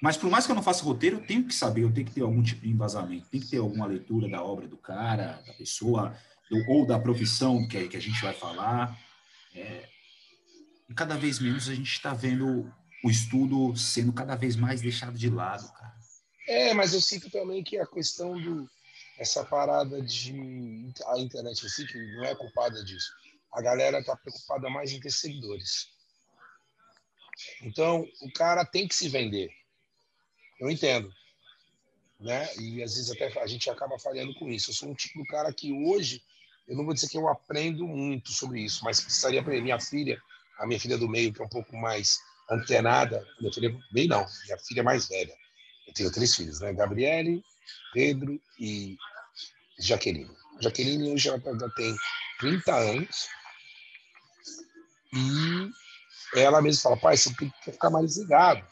[0.00, 2.12] mas por mais que eu não faça roteiro, eu tenho que saber, eu tenho que
[2.12, 5.52] ter algum tipo de embasamento, tem que ter alguma leitura da obra do cara, da
[5.54, 6.16] pessoa,
[6.50, 8.98] do, ou da profissão que, que a gente vai falar.
[9.54, 9.88] É,
[10.88, 12.72] e cada vez menos a gente está vendo
[13.04, 15.98] o estudo sendo cada vez mais deixado de lado, cara.
[16.46, 18.68] É, mas eu sinto também que a questão do,
[19.18, 23.12] essa parada de a internet si, que não é culpada disso.
[23.52, 25.88] A galera está preocupada mais em ter seguidores.
[27.62, 29.50] Então, o cara tem que se vender.
[30.58, 31.12] Eu entendo.
[32.20, 32.48] Né?
[32.56, 34.70] E às vezes até a gente acaba falhando com isso.
[34.70, 36.22] Eu sou um tipo de cara que hoje,
[36.66, 39.62] eu não vou dizer que eu aprendo muito sobre isso, mas precisaria aprender.
[39.62, 40.20] Minha filha,
[40.58, 42.18] a minha filha do meio, que é um pouco mais
[42.50, 45.34] antenada, minha filha, bem não, minha filha é mais velha.
[45.86, 46.72] Eu tenho três filhos, né?
[46.72, 47.42] Gabriele,
[47.92, 48.96] Pedro e
[49.78, 50.30] Jaqueline.
[50.60, 51.94] Jaqueline hoje ela já tem
[52.40, 53.28] 30 anos
[55.14, 55.70] e
[56.40, 58.66] ela mesma fala, pai, você tem que ficar mais ligado.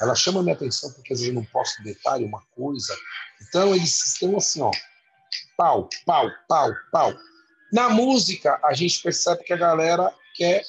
[0.00, 2.96] Ela chama minha atenção porque às vezes eu não posso detalhe uma coisa.
[3.42, 4.70] Então eles estão assim, ó,
[5.56, 7.14] pau, pau, pau, pau.
[7.72, 10.64] Na música, a gente percebe que a galera quer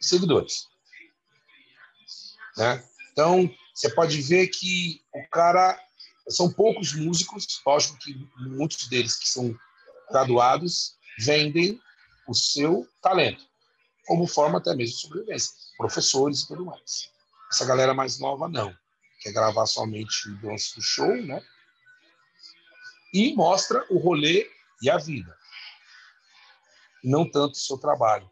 [0.00, 0.66] seguidores.
[2.56, 2.82] Né?
[3.12, 5.78] Então, você pode ver que o cara
[6.28, 9.56] são poucos músicos, lógico que muitos deles que são
[10.10, 11.80] graduados vendem
[12.26, 13.44] o seu talento,
[14.06, 17.11] como forma até mesmo de sobrevivência, professores e tudo mais.
[17.52, 18.74] Essa galera mais nova não,
[19.20, 21.44] quer gravar somente o do show, né?
[23.12, 25.36] E mostra o rolê e a vida,
[27.04, 28.30] não tanto o seu trabalho.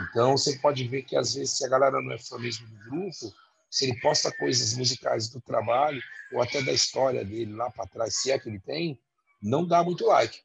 [0.00, 2.76] Então você pode ver que às vezes se a galera não é fã mesmo do
[2.88, 3.34] grupo,
[3.68, 6.00] se ele posta coisas musicais do trabalho
[6.34, 8.96] ou até da história dele lá para trás, se é que ele tem,
[9.42, 10.40] não dá muito like.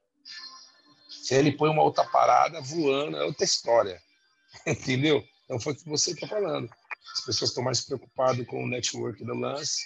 [1.07, 4.01] Se ele põe uma outra parada voando, é outra história.
[4.65, 5.23] Entendeu?
[5.45, 6.67] Então foi o que você está falando.
[7.13, 9.82] As pessoas estão mais preocupadas com o network do lance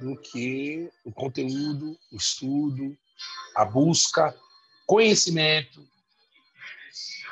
[0.00, 2.96] do que o conteúdo, o estudo,
[3.56, 4.34] a busca,
[4.86, 5.86] conhecimento.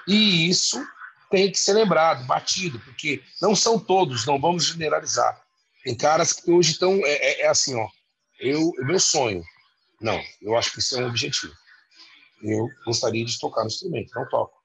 [0.06, 0.84] E isso
[1.30, 5.40] tem que ser lembrado, batido, porque não são todos, não vamos generalizar.
[5.84, 6.94] Tem caras que hoje estão.
[7.04, 7.88] É, é, é assim, ó.
[8.40, 9.42] Eu, meu sonho.
[10.00, 11.52] Não, eu acho que isso é um objetivo.
[12.42, 14.56] Eu gostaria de tocar no instrumento, não toco.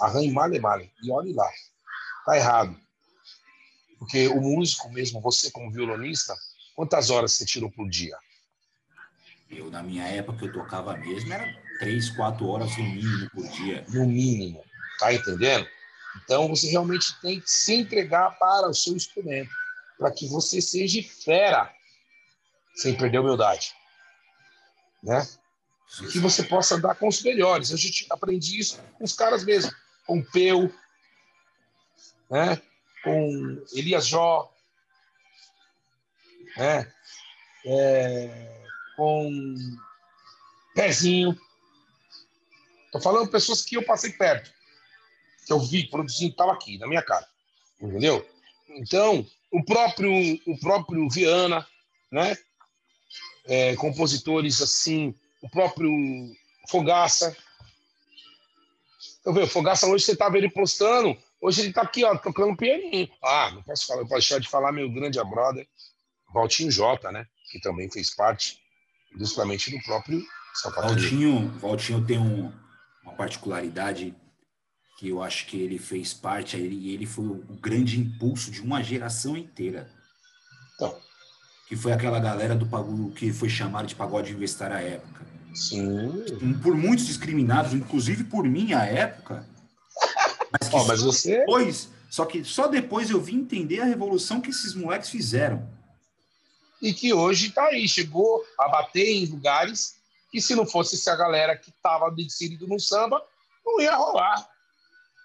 [0.00, 0.92] Arranhe male male.
[1.02, 1.50] E olhe lá.
[2.24, 2.83] Tá errado.
[4.04, 6.36] Porque o músico mesmo, você como violonista,
[6.76, 8.14] quantas horas você tirou por dia?
[9.50, 13.82] Eu, na minha época, eu tocava mesmo, era três, quatro horas no mínimo por dia.
[13.88, 14.62] No mínimo.
[14.98, 15.66] Tá entendendo?
[16.22, 19.50] Então, você realmente tem que se entregar para o seu instrumento,
[19.98, 21.72] para que você seja fera,
[22.74, 23.72] sem perder a humildade.
[25.02, 25.26] Né?
[26.12, 27.72] Que você possa dar com os melhores.
[27.72, 29.72] A gente aprendi isso com os caras mesmo,
[30.06, 30.70] com o Peu,
[32.30, 32.60] né?
[33.04, 34.50] Com Elias Jó,
[36.56, 36.90] né?
[37.66, 39.54] É, com
[40.74, 41.38] Pezinho.
[42.86, 44.50] Estou falando pessoas que eu passei perto,
[45.46, 47.26] que eu vi produzindo, estava aqui, na minha cara.
[47.80, 48.26] Entendeu?
[48.68, 50.10] Então, o próprio,
[50.46, 51.66] o próprio Viana,
[52.10, 52.36] né?
[53.46, 55.90] É, compositores assim, o próprio
[56.68, 57.36] Fogaça.
[59.24, 63.08] Eu vejo, Fogaça hoje você estava ele postando, hoje ele está aqui, ó, tocando pianinho.
[63.22, 65.68] Ah, não posso falar, não posso deixar de falar meu grande brother,
[66.32, 67.26] Valtinho Jota, né?
[67.52, 68.58] Que também fez parte,
[69.18, 71.00] justamente do próprio Sapateiro.
[71.00, 72.50] Valtinho, Valtinho tem um,
[73.02, 74.14] uma particularidade
[74.98, 78.82] que eu acho que ele fez parte, ele, ele foi o grande impulso de uma
[78.82, 79.90] geração inteira.
[80.74, 80.98] Então.
[81.68, 85.26] Que foi aquela galera do que foi chamada de pagode investar à época.
[85.54, 86.24] Sim.
[86.62, 89.46] Por muitos discriminados, inclusive por mim à época.
[90.60, 91.38] Mas, oh, mas você.
[91.38, 95.68] Depois, só que só depois eu vim entender a revolução que esses moleques fizeram.
[96.80, 99.96] E que hoje está aí, chegou a bater em lugares
[100.30, 103.24] que se não fosse essa galera que estava inserido no samba,
[103.64, 104.48] não ia rolar.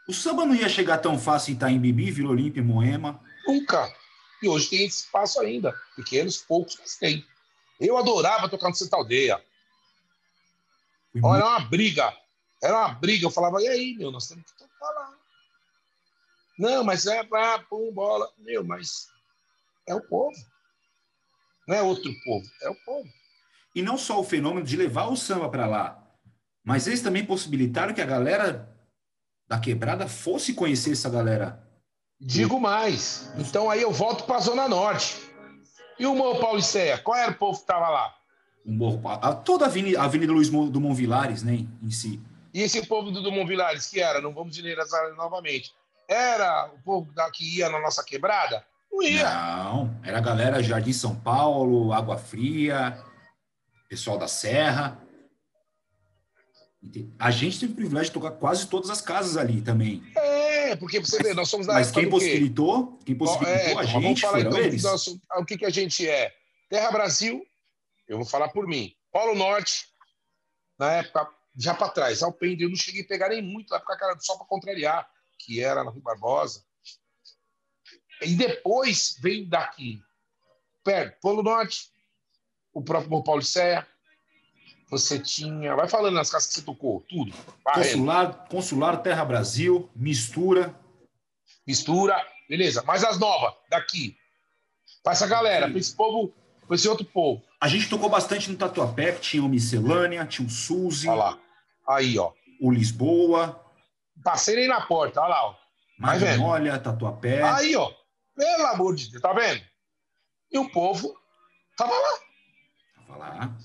[0.07, 1.79] O samba não ia chegar tão fácil em Itaim
[2.11, 3.19] Vila Olímpia, Moema.
[3.45, 3.93] Nunca.
[4.41, 5.75] E hoje tem esse espaço ainda.
[5.95, 7.25] Pequenos, poucos, mas tem.
[7.79, 9.43] Eu adorava tocar no Santa Aldeia.
[11.21, 12.17] Olha, era uma briga.
[12.61, 13.25] Era uma briga.
[13.25, 14.68] Eu falava, e aí, meu, nós temos que tocar.
[16.59, 18.29] Não, mas é para pum, bola.
[18.37, 19.07] Meu, mas
[19.87, 20.35] é o povo.
[21.65, 23.07] Não é outro povo, é o povo.
[23.73, 26.05] E não só o fenômeno de levar o samba para lá,
[26.61, 28.69] mas eles também possibilitaram que a galera
[29.47, 31.63] da quebrada fosse conhecer essa galera.
[32.19, 33.31] Digo mais.
[33.37, 35.15] Então aí eu volto para a Zona Norte.
[35.97, 36.97] E o Morro Pauliceia?
[36.97, 38.13] Qual era o povo que estava lá?
[38.65, 42.21] O Morro, a, toda a Avenida, a Avenida Luiz do Monvilares, né, em si.
[42.53, 45.73] E esse povo do Dumont Vilares, que era, não vamos generalizar novamente,
[46.09, 48.65] era o povo que ia na nossa quebrada?
[48.91, 49.29] Não ia.
[49.29, 53.01] Não, era a galera Jardim São Paulo, Água Fria,
[53.87, 54.99] pessoal da Serra.
[57.19, 60.01] A gente teve o privilégio de tocar quase todas as casas ali também.
[60.15, 63.83] É, porque você mas, vê, nós somos da Mas quem possibilitou, quem possibilitou é, a
[63.83, 64.83] gente vamos falar, então, eles.
[65.37, 66.33] O que, que a gente é?
[66.69, 67.45] Terra Brasil,
[68.07, 68.95] eu vou falar por mim.
[69.11, 69.87] Polo Norte,
[70.79, 72.23] na época já para trás.
[72.23, 75.07] Alpendre, eu não cheguei a pegar nem muito, na época só para contrariar,
[75.39, 76.63] que era na Rui Barbosa.
[78.21, 80.01] E depois vem daqui,
[80.83, 81.89] perto, Polo Norte,
[82.73, 83.87] o próprio Paulo Serra.
[84.89, 85.75] Você tinha.
[85.75, 87.31] Vai falando nas casas que você tocou, tudo.
[87.63, 90.75] Consular, Consular Terra Brasil, mistura.
[91.65, 92.15] Mistura,
[92.49, 92.83] beleza.
[92.85, 94.17] Mas as novas, daqui.
[95.03, 96.33] Para essa galera, para esse povo,
[96.65, 97.43] para esse outro povo.
[97.61, 101.07] A gente tocou bastante no Tatuapé, que tinha o Miscelânea, tinha o Suzy.
[101.07, 101.39] Olha lá.
[101.87, 102.33] Aí, ó.
[102.59, 103.63] O Lisboa.
[104.23, 105.55] Passei nem na porta, olha lá, ó.
[105.97, 107.43] Magnólia, Tatuapé.
[107.43, 107.91] Aí, ó.
[108.35, 109.61] Pelo amor de Deus, tá vendo?
[110.51, 111.13] E o povo
[111.77, 112.19] tava lá.
[112.95, 113.57] Tava lá.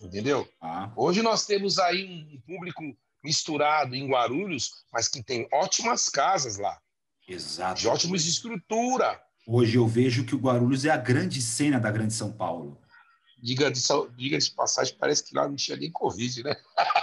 [0.00, 0.48] Entendeu?
[0.60, 0.90] Ah.
[0.96, 2.82] Hoje nós temos aí um público
[3.22, 6.80] misturado em Guarulhos, mas que tem ótimas casas lá.
[7.28, 7.80] Exato.
[7.80, 9.20] De ótima estrutura.
[9.46, 12.80] Hoje eu vejo que o Guarulhos é a grande cena da Grande São Paulo.
[13.42, 13.80] Diga de,
[14.16, 16.56] diga de passagem, parece que lá não tinha nem Covid, né?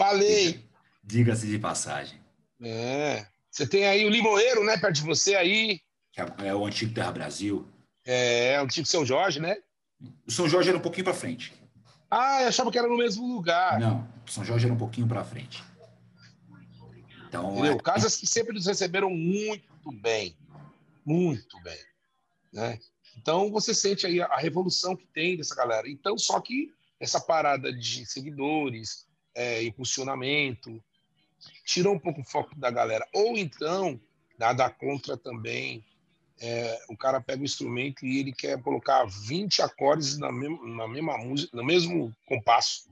[0.00, 0.64] Falei.
[1.04, 2.18] Diga-se de passagem.
[2.62, 3.26] É.
[3.50, 5.78] Você tem aí o Limoeiro, né, perto de você aí.
[6.16, 7.68] É, é o antigo Terra Brasil.
[8.06, 9.58] É, é o antigo São Jorge, né?
[10.26, 11.52] O São Jorge era um pouquinho para frente.
[12.10, 13.78] Ah, eu achava que era no mesmo lugar.
[13.78, 15.62] Não, o São Jorge era um pouquinho para frente.
[17.28, 17.74] Então, Entendeu?
[17.74, 17.82] É...
[17.82, 20.34] Casas que sempre nos receberam muito bem.
[21.04, 21.78] Muito bem.
[22.50, 22.78] Né?
[23.18, 25.90] Então, você sente aí a revolução que tem dessa galera.
[25.90, 30.82] Então, só que essa parada de seguidores, é, impulsionamento,
[31.64, 33.06] tirou um pouco o foco da galera.
[33.12, 34.00] Ou então,
[34.38, 35.84] nada contra também,
[36.40, 40.88] é, o cara pega o instrumento e ele quer colocar 20 acordes na, mesma, na
[40.88, 42.88] mesma música, no mesmo compasso.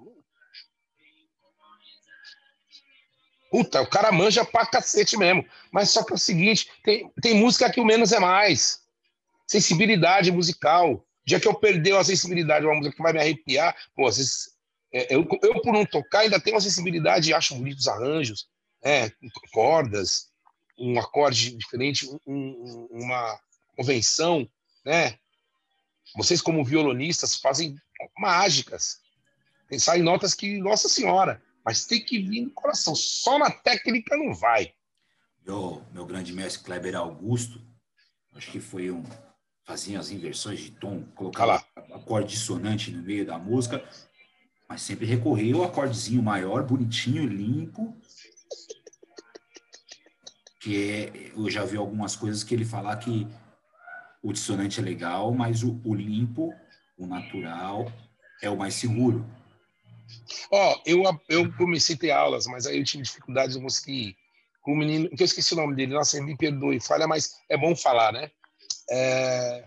[3.50, 5.44] Puta, o cara manja pra cacete mesmo.
[5.72, 8.82] Mas só que é o seguinte: tem, tem música que o menos é mais.
[9.46, 11.02] Sensibilidade musical.
[11.24, 14.57] Já que eu perdeu a sensibilidade, uma música que vai me arrepiar, pô, às vezes,
[14.92, 18.48] é, eu, eu, por não tocar, ainda tenho uma sensibilidade, acho bonitos arranjos,
[18.82, 19.10] é,
[19.52, 20.30] cordas,
[20.78, 23.38] um acorde diferente, um, uma
[23.76, 24.48] convenção,
[24.84, 25.18] né?
[26.16, 27.76] Vocês, como violonistas, fazem
[28.18, 29.00] mágicas.
[29.68, 32.94] Tem, saem notas que, nossa senhora, mas tem que vir no coração.
[32.94, 34.72] Só na técnica não vai.
[35.46, 37.60] Meu, meu grande mestre Kleber Augusto,
[38.34, 39.04] acho que foi um.
[39.64, 41.62] Fazia as inversões de tom, colocava
[41.92, 43.86] acorde dissonante no meio da música,
[44.68, 47.96] mas sempre recorria ao acordezinho maior, bonitinho, limpo.
[50.60, 53.26] Que é, eu já vi algumas coisas que ele falar que
[54.22, 56.52] o dissonante é legal, mas o, o limpo,
[56.98, 57.90] o natural,
[58.42, 59.24] é o mais seguro.
[60.50, 64.16] Ó, oh, eu, eu comecei a ter aulas, mas aí eu tinha dificuldades, eu consegui.
[64.66, 67.74] O menino, que eu esqueci o nome dele, nossa, me perdoe, falha, mas é bom
[67.74, 68.30] falar, né?
[68.90, 69.64] É,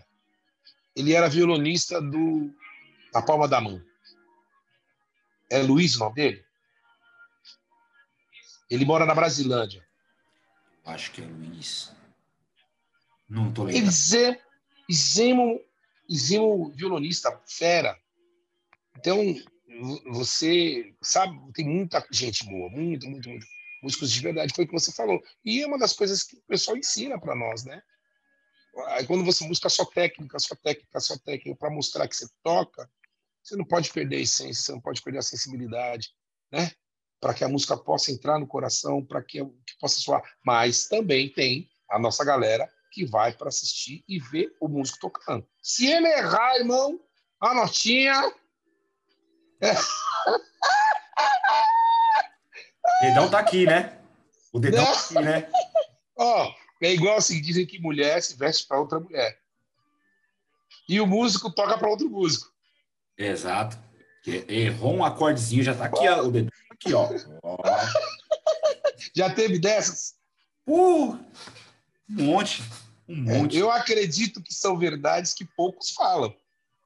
[0.94, 2.54] ele era violonista do
[3.12, 3.82] A Palma da Mão.
[5.52, 6.44] É Luiz o nome dele?
[8.70, 9.86] Ele mora na Brasilândia.
[10.82, 11.92] Acho que é Luiz.
[13.28, 13.84] Não tô lembrando.
[13.84, 14.40] Ele
[14.88, 15.60] eximo,
[16.08, 18.00] eximo violonista, fera.
[18.96, 19.18] Então,
[20.06, 23.46] você sabe, tem muita gente boa, muito, muito, muito.
[23.82, 25.20] Músicos de verdade, foi o que você falou.
[25.44, 27.82] E é uma das coisas que o pessoal ensina para nós, né?
[28.88, 32.88] Aí quando você busca só técnica, só técnica, só técnica, para mostrar que você toca,
[33.42, 36.10] você não pode perder a essência, você não pode perder a sensibilidade,
[36.50, 36.70] né?
[37.20, 40.22] Para que a música possa entrar no coração, para que, que possa soar.
[40.44, 45.46] Mas também tem a nossa galera que vai para assistir e ver o músico tocando.
[45.62, 47.00] Se ele errar, irmão,
[47.40, 48.32] a notinha
[52.84, 53.98] o dedão tá aqui, né?
[54.52, 55.48] O dedão tá aqui, né?
[56.16, 59.40] Ó, oh, é igual assim, dizem que mulher se veste para outra mulher.
[60.88, 62.51] E o músico toca para outro músico.
[63.16, 63.78] Exato.
[64.48, 67.08] Errou um acordezinho, já tá aqui, ó, o dedão tá aqui, ó.
[69.14, 70.14] Já teve dessas?
[70.66, 71.18] Uh,
[72.08, 72.62] um monte.
[73.08, 73.56] Um é, monte.
[73.56, 76.34] É, eu acredito que são verdades que poucos falam.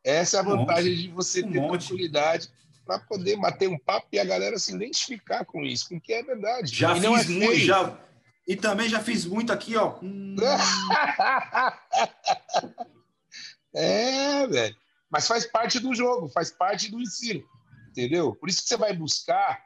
[0.03, 1.87] Essa é a vantagem um de você um ter monte.
[1.87, 2.51] tranquilidade
[2.87, 6.75] para poder bater um papo e a galera se identificar com isso, porque é verdade.
[6.75, 7.99] Já e fiz é muito, já.
[8.47, 9.99] E também já fiz muito aqui, ó.
[13.75, 14.77] é, velho.
[15.11, 17.43] Mas faz parte do jogo, faz parte do ensino,
[17.91, 18.35] entendeu?
[18.35, 19.65] Por isso que você vai buscar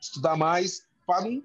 [0.00, 1.42] estudar mais para não.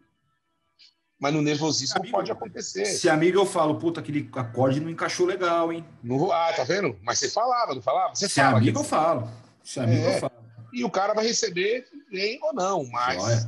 [1.20, 2.86] Mas no nervosismo amigo, pode acontecer.
[2.86, 5.86] Se amigo eu falo, puta, aquele acorde não encaixou legal, hein?
[6.04, 7.00] No, ah, tá vendo?
[7.04, 8.16] Mas você falava, não falava?
[8.16, 9.32] Você Se fala, amigo eu falo.
[9.64, 10.16] Se amigo é.
[10.16, 10.42] eu falo
[10.74, 13.48] e o cara vai receber bem ou não, mas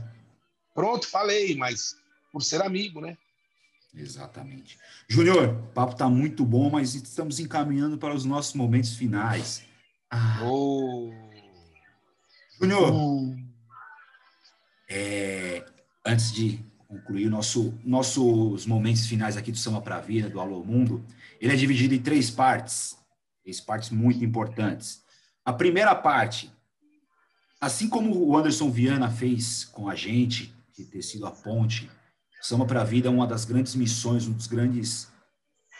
[0.73, 1.95] pronto, falei, mas
[2.31, 3.17] por ser amigo, né?
[3.95, 4.77] Exatamente.
[5.07, 9.63] Júnior, o papo tá muito bom, mas estamos encaminhando para os nossos momentos finais.
[10.15, 10.39] Ah.
[10.43, 11.11] Oh.
[12.61, 13.35] Júnior, oh.
[14.87, 15.65] é,
[16.05, 20.63] antes de concluir nosso, nossos momentos finais aqui do Samba para a Vida, do Alô
[20.63, 21.03] Mundo,
[21.41, 22.95] ele é dividido em três partes,
[23.41, 25.01] três partes muito importantes.
[25.43, 26.53] A primeira parte
[27.63, 31.89] Assim como o Anderson Viana fez com a gente, de ter sido a ponte,
[32.41, 35.07] Samba para a Vida é uma das grandes missões, um dos grandes,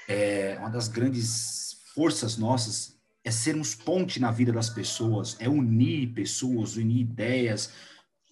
[0.08, 2.93] é, uma das grandes forças nossas
[3.24, 7.72] é sermos ponte na vida das pessoas, é unir pessoas, unir ideias,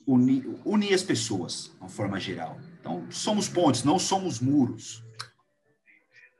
[0.05, 2.59] unir, unir as pessoas, de uma forma geral.
[2.79, 5.03] Então, somos pontes, não somos muros.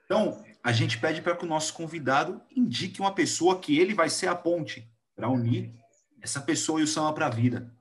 [0.06, 4.10] Então, a gente pede para que o nosso convidado indique uma pessoa que ele vai
[4.10, 5.74] ser a ponte para unir
[6.22, 7.74] essa pessoa e o samba para a vida.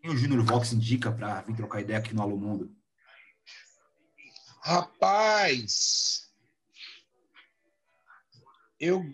[0.00, 2.74] Quem o Júnior Vox indica para vir trocar ideia aqui no Alô Mundo?
[4.62, 6.30] Rapaz,
[8.80, 9.04] eu,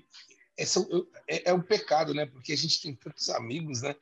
[0.58, 2.26] é, é um pecado, né?
[2.26, 3.94] Porque a gente tem tantos amigos, né?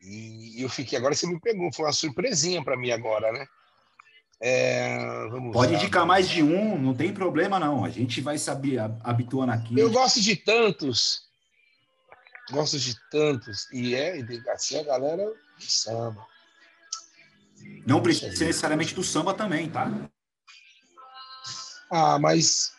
[0.00, 3.46] E eu fiquei agora você me pegou, foi uma surpresinha para mim agora, né?
[4.44, 4.98] É,
[5.52, 7.84] Pode indicar mais de um, não tem problema não.
[7.84, 9.78] A gente vai saber habituando aqui.
[9.78, 11.30] Eu gosto de tantos
[12.50, 16.26] gosto de tantos, e é, e assim a galera do samba.
[17.86, 19.90] Não precisa ser necessariamente do samba também, tá?
[21.90, 22.72] Ah, mas.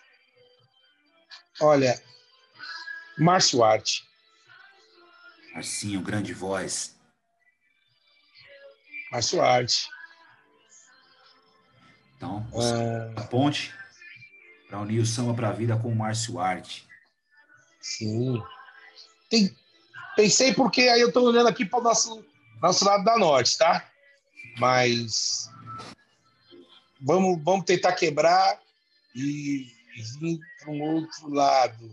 [1.61, 2.01] Olha,
[3.18, 4.03] Márcio Arte.
[5.53, 6.95] Marcinho, grande voz.
[9.11, 9.88] Márcio Arte.
[12.18, 13.20] Então, é...
[13.20, 13.74] a ponte
[14.68, 16.88] para unir o samba para a vida com o Márcio Arte.
[17.80, 18.41] Sim.
[19.30, 19.55] Tem...
[20.16, 22.26] Pensei porque aí eu estou olhando aqui para o nosso,
[22.61, 23.88] nosso lado da norte, tá?
[24.57, 25.49] Mas
[27.01, 28.59] vamos, vamos tentar quebrar
[29.16, 29.72] e
[30.20, 31.91] vir para um outro lado.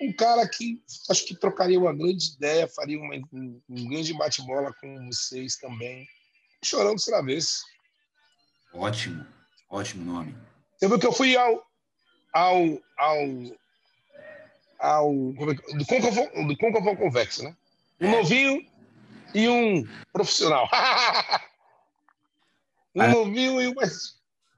[0.00, 4.72] Um cara que acho que trocaria uma grande ideia, faria uma, um, um grande bate-bola
[4.80, 6.08] com vocês também.
[6.64, 7.62] Chorão dos Travessos.
[8.72, 9.26] Ótimo,
[9.68, 10.34] ótimo nome.
[10.78, 11.62] Você viu que eu fui ao.
[12.32, 12.80] ao.
[12.96, 13.18] ao.
[14.78, 16.56] ao é do Concavão, do
[16.96, 17.54] Convexo, né?
[18.00, 18.10] Um é.
[18.10, 18.66] novinho
[19.34, 20.66] e um profissional.
[22.94, 23.08] um é.
[23.08, 23.74] novinho e um.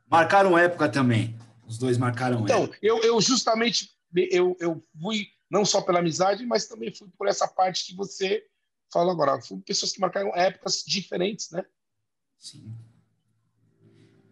[0.09, 1.37] Marcaram época também.
[1.67, 6.67] Os dois marcaram Então, eu, eu justamente eu, eu fui não só pela amizade, mas
[6.67, 8.43] também fui por essa parte que você
[8.91, 9.39] falou agora.
[9.43, 11.63] Fui pessoas que marcaram épocas diferentes, né?
[12.39, 12.75] Sim.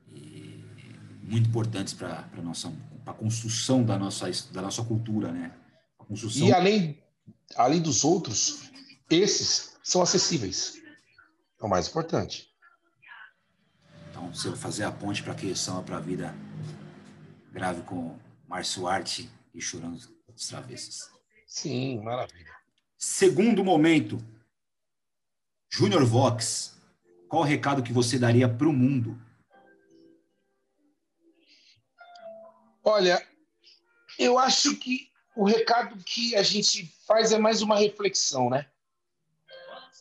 [0.09, 0.64] E
[1.23, 2.73] muito importantes para a nossa
[3.05, 5.55] a construção da nossa da nossa cultura, né?
[5.99, 6.49] Construção...
[6.49, 7.05] E além
[7.55, 8.71] além dos outros,
[9.11, 10.81] esses são acessíveis.
[11.61, 12.51] É o mais importante.
[14.09, 16.35] Então, se eu fazer a ponte para a questão para a vida
[17.53, 18.18] grave com
[18.49, 21.11] Márcio Arte e Chorando os Travessos.
[21.47, 22.57] Sim, maravilha.
[22.97, 24.18] Segundo momento,
[25.68, 26.76] Júnior Vox,
[27.28, 29.20] qual o recado que você daria para o mundo?
[32.82, 33.24] Olha,
[34.18, 38.68] eu acho que o recado que a gente faz é mais uma reflexão, né?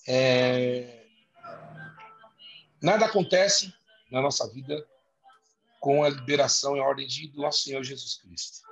[0.07, 1.05] É...
[2.81, 3.73] Nada acontece
[4.09, 4.87] na nossa vida
[5.79, 8.68] com a liberação e a ordem de do nosso Senhor Jesus Cristo.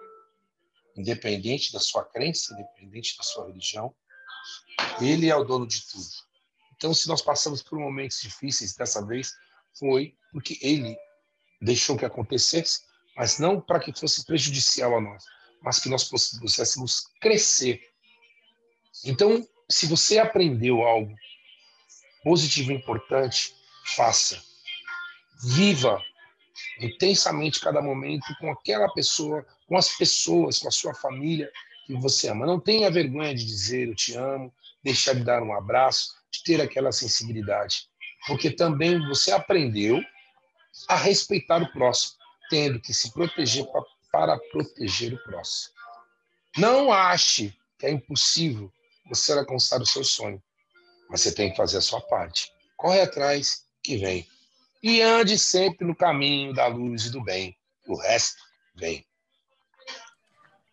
[0.97, 3.95] Independente da sua crença, independente da sua religião,
[4.99, 6.09] Ele é o dono de tudo.
[6.75, 9.33] Então, se nós passamos por momentos difíceis dessa vez,
[9.77, 10.97] foi porque Ele
[11.61, 12.81] deixou que acontecesse,
[13.15, 15.23] mas não para que fosse prejudicial a nós,
[15.61, 17.81] mas que nós pudéssemos crescer.
[19.05, 21.15] Então, se você aprendeu algo
[22.23, 23.55] positivo e importante,
[23.95, 24.41] faça.
[25.43, 26.01] Viva
[26.79, 31.51] intensamente cada momento com aquela pessoa, com as pessoas, com a sua família
[31.85, 32.45] que você ama.
[32.45, 34.53] Não tenha vergonha de dizer eu te amo,
[34.83, 37.87] deixar de dar um abraço, de ter aquela sensibilidade,
[38.25, 40.01] porque também você aprendeu
[40.87, 42.15] a respeitar o próximo,
[42.49, 45.75] tendo que se proteger para, para proteger o próximo.
[46.57, 48.71] Não ache que é impossível
[49.09, 50.41] você alcançar o seu sonho,
[51.09, 52.51] mas você tem que fazer a sua parte.
[52.75, 54.27] Corre atrás que vem
[54.81, 57.55] e ande sempre no caminho da luz e do bem.
[57.87, 58.41] O resto
[58.75, 59.05] vem.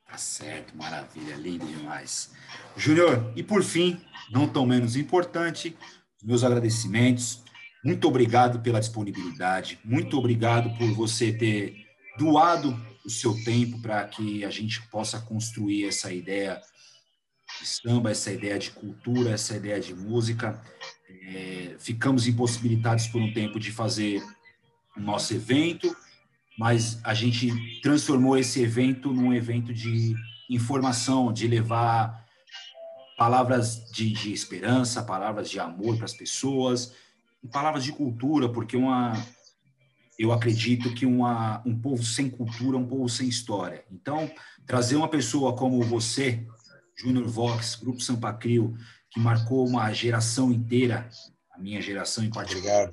[0.06, 2.30] Tá certo, maravilha, lindo demais.
[2.76, 4.00] Júnior, e por fim,
[4.30, 5.76] não tão menos importante,
[6.22, 7.42] meus agradecimentos.
[7.84, 11.86] Muito obrigado pela disponibilidade, muito obrigado por você ter
[12.18, 12.74] doado
[13.04, 16.60] o seu tempo para que a gente possa construir essa ideia
[17.60, 20.62] de samba, essa ideia de cultura, essa ideia de música.
[21.08, 24.22] É, ficamos impossibilitados por um tempo de fazer
[24.96, 25.94] o nosso evento,
[26.58, 30.14] mas a gente transformou esse evento num evento de
[30.48, 32.24] informação, de levar
[33.16, 36.94] palavras de, de esperança, palavras de amor para as pessoas,
[37.42, 39.12] e palavras de cultura, porque uma,
[40.18, 43.84] eu acredito que uma, um povo sem cultura é um povo sem história.
[43.90, 44.30] Então,
[44.66, 46.46] trazer uma pessoa como você,
[46.96, 48.76] Júnior Vox, Grupo Sampa Crio,
[49.10, 51.08] que marcou uma geração inteira,
[51.52, 52.92] a minha geração em particular.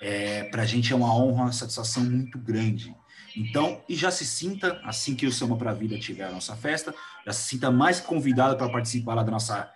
[0.00, 2.94] É, Para a gente é uma honra, uma satisfação muito grande.
[3.36, 6.56] Então, e já se sinta, assim que o Samba para a Vida tiver a nossa
[6.56, 6.94] festa,
[7.24, 9.70] já se sinta mais convidado para participar lá da nossa,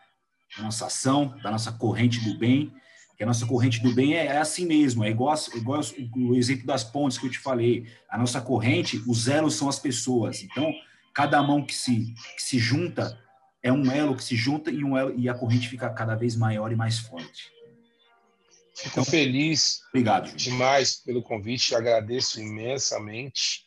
[0.57, 2.73] da nossa ação, da nossa corrente do bem,
[3.19, 5.83] que a nossa corrente do bem é, é assim mesmo, é igual, igual
[6.17, 7.87] o exemplo das pontes que eu te falei.
[8.09, 10.43] A nossa corrente, os elos são as pessoas.
[10.43, 10.73] Então,
[11.13, 13.21] cada mão que se, que se junta
[13.63, 16.35] é um elo que se junta e, um elo, e a corrente fica cada vez
[16.35, 17.51] maior e mais forte.
[18.81, 23.67] Fico então, feliz obrigado, demais pelo convite, agradeço imensamente.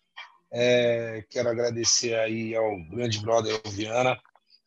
[0.51, 4.19] É, quero agradecer aí ao grande brother Viana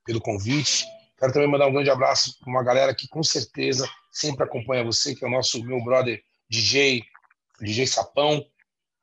[0.04, 0.84] pelo convite.
[1.18, 5.16] Quero também mandar um grande abraço para uma galera que com certeza sempre acompanha você,
[5.16, 7.02] que é o nosso meu brother DJ,
[7.60, 8.46] DJ Sapão,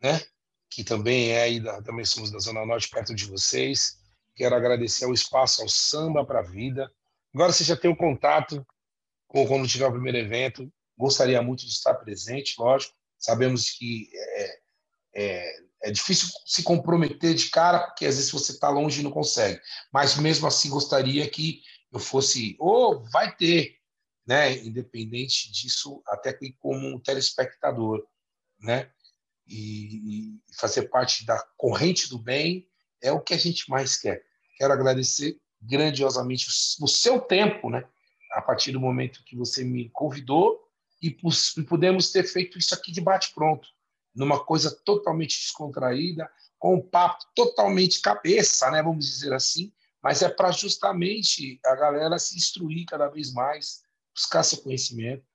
[0.02, 0.22] né?
[0.70, 3.98] Que também é aí da, também somos da Zona Norte, perto de vocês.
[4.34, 6.90] Quero agradecer ao espaço, ao Samba para a Vida.
[7.34, 8.66] Agora você já tem o contato
[9.28, 10.72] com quando tiver o primeiro evento.
[11.04, 12.94] Gostaria muito de estar presente, lógico.
[13.18, 14.60] Sabemos que é,
[15.16, 19.12] é, é difícil se comprometer de cara, porque às vezes você está longe e não
[19.12, 19.60] consegue.
[19.92, 23.76] Mas mesmo assim, gostaria que eu fosse, ou oh, vai ter,
[24.26, 24.58] né?
[24.60, 28.06] Independente disso, até que como um telespectador,
[28.60, 28.90] né?
[29.48, 32.68] e, e fazer parte da corrente do bem
[33.02, 34.24] é o que a gente mais quer.
[34.58, 36.48] Quero agradecer grandiosamente
[36.80, 37.86] o seu tempo, né?
[38.32, 40.63] A partir do momento que você me convidou
[41.04, 43.68] e, pudemos ter feito isso aqui de bate-pronto,
[44.16, 48.82] numa coisa totalmente descontraída, com um papo totalmente cabeça, né?
[48.82, 53.84] Vamos dizer assim, mas é para justamente a galera se instruir cada vez mais,
[54.16, 55.26] buscar seu conhecimento,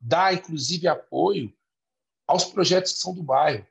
[0.00, 1.52] dar inclusive apoio
[2.26, 3.66] aos projetos que são do bairro,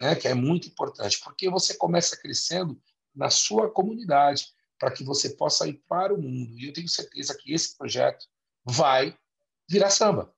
[0.00, 0.14] né?
[0.14, 2.80] Que é muito importante, porque você começa crescendo
[3.14, 4.46] na sua comunidade
[4.78, 6.58] para que você possa ir para o mundo.
[6.58, 8.26] E eu tenho certeza que esse projeto
[8.64, 9.16] vai
[9.68, 10.34] virar samba.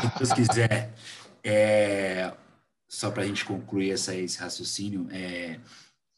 [0.00, 0.94] Se Deus quiser,
[1.42, 2.32] é,
[2.88, 5.58] só para a gente concluir essa, esse raciocínio, é,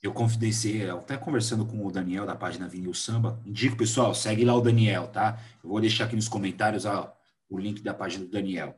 [0.03, 4.55] eu confidenciei, até conversando com o Daniel da página Vinil Samba, indico, pessoal, segue lá
[4.55, 5.41] o Daniel, tá?
[5.63, 7.17] Eu vou deixar aqui nos comentários ó,
[7.49, 8.77] o link da página do Daniel.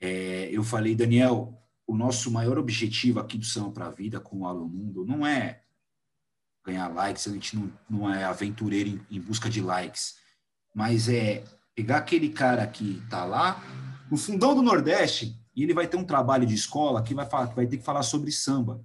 [0.00, 4.40] É, eu falei, Daniel, o nosso maior objetivo aqui do Samba para a Vida com
[4.40, 5.62] o Alô Mundo não é
[6.64, 10.16] ganhar likes, a gente não, não é aventureiro em, em, busca de likes,
[10.74, 11.44] mas é
[11.74, 13.62] pegar aquele cara que está lá
[14.10, 17.48] no fundão do Nordeste e ele vai ter um trabalho de escola que vai, falar,
[17.48, 18.80] que vai ter que falar sobre samba.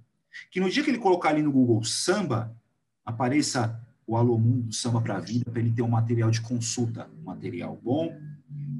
[0.50, 2.56] Que no dia que ele colocar ali no Google samba,
[3.04, 7.08] apareça o Alô Mundo Samba para a Vida, para ele ter um material de consulta,
[7.20, 8.12] um material bom,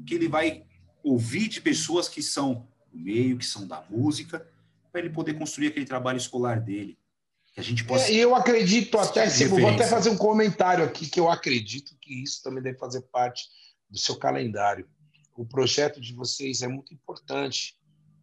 [0.05, 0.63] que ele vai
[1.03, 4.45] ouvir de pessoas que são do meio, que são da música,
[4.91, 6.97] para ele poder construir aquele trabalho escolar dele.
[7.53, 8.11] Que a gente possa.
[8.11, 12.23] É, eu acredito até, se, vou até fazer um comentário aqui, que eu acredito que
[12.23, 13.45] isso também deve fazer parte
[13.91, 14.87] do seu calendário.
[15.35, 17.77] O projeto de vocês é muito importante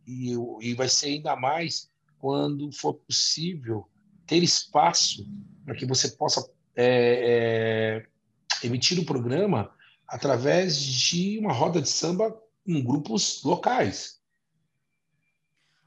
[0.07, 3.89] e, e vai ser ainda mais quando for possível
[4.27, 5.27] ter espaço
[5.65, 8.05] para que você possa é,
[8.63, 9.71] é, emitir o programa
[10.07, 12.35] através de uma roda de samba
[12.67, 14.19] em grupos locais.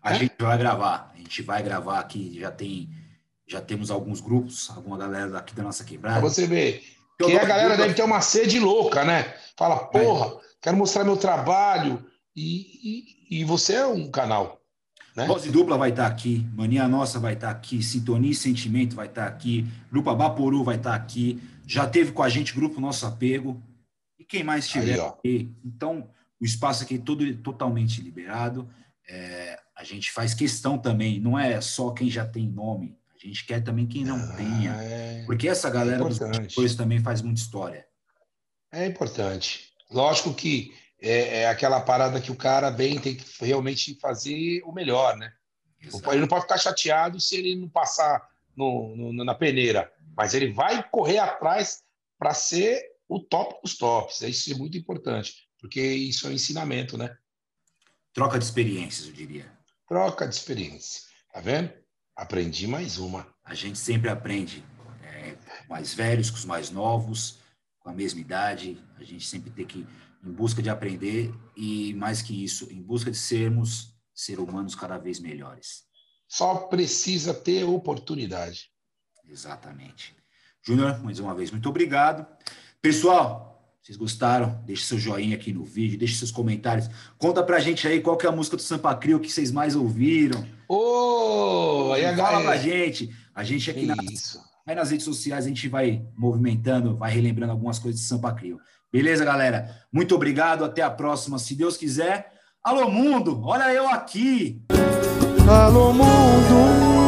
[0.01, 0.19] A é?
[0.19, 2.89] gente vai gravar, a gente vai gravar aqui, já tem,
[3.47, 6.19] já temos alguns grupos, alguma galera daqui da nossa quebrada.
[6.19, 6.83] Pra você ver,
[7.17, 9.33] que a galera deve ter uma sede louca, né?
[9.57, 12.05] Fala, porra, quero mostrar meu trabalho,
[12.35, 14.61] e, e, e você é um canal.
[15.15, 15.27] Né?
[15.27, 19.27] Dose Dupla vai estar aqui, Mania Nossa vai estar aqui, Sintonia e Sentimento vai estar
[19.27, 23.61] aqui, Grupo Abaporu vai estar aqui, já teve com a gente Grupo Nosso Apego,
[24.17, 25.53] e quem mais estiver aqui.
[25.65, 26.09] Então,
[26.39, 28.69] o espaço aqui é todo totalmente liberado.
[29.07, 33.45] É, a gente faz questão também, não é só quem já tem nome, a gente
[33.45, 34.71] quer também quem não ah, tenha.
[34.81, 37.85] É, porque essa galera é dos depois também faz muita história.
[38.71, 39.71] É importante.
[39.89, 44.71] Lógico que é, é, aquela parada que o cara bem tem que realmente fazer o
[44.71, 45.33] melhor, né?
[45.81, 46.11] Exato.
[46.11, 50.51] Ele não pode ficar chateado se ele não passar no, no, na peneira, mas ele
[50.51, 51.83] vai correr atrás
[52.19, 54.21] para ser o top dos tops.
[54.21, 57.17] Isso é muito importante, porque isso é um ensinamento, né?
[58.13, 59.51] Troca de experiências, eu diria.
[59.87, 61.01] Troca de experiência.
[61.33, 61.73] Tá vendo?
[62.21, 63.25] Aprendi mais uma.
[63.43, 64.63] A gente sempre aprende
[65.01, 65.35] é,
[65.67, 67.39] mais velhos, com os mais novos,
[67.79, 68.79] com a mesma idade.
[68.97, 69.87] A gente sempre tem que
[70.23, 74.99] em busca de aprender e, mais que isso, em busca de sermos seres humanos cada
[74.99, 75.85] vez melhores.
[76.27, 78.69] Só precisa ter oportunidade.
[79.27, 80.15] Exatamente.
[80.63, 82.27] Júnior, mais uma vez, muito obrigado.
[82.83, 83.50] Pessoal,
[83.91, 84.61] vocês gostaram?
[84.65, 86.89] Deixe seu joinha aqui no vídeo, deixe seus comentários.
[87.17, 89.75] Conta pra gente aí qual que é a música do Sampa Crio que vocês mais
[89.75, 90.45] ouviram.
[90.67, 93.13] Ô, oh, aí Fala pra gente.
[93.35, 97.79] A gente aqui nas, aí nas redes sociais a gente vai movimentando, vai relembrando algumas
[97.79, 98.59] coisas de Sampa Crio.
[98.91, 99.69] Beleza, galera?
[99.91, 100.63] Muito obrigado.
[100.63, 102.31] Até a próxima, se Deus quiser.
[102.63, 103.41] Alô, mundo!
[103.43, 104.61] Olha eu aqui!
[105.49, 107.00] Alô, mundo!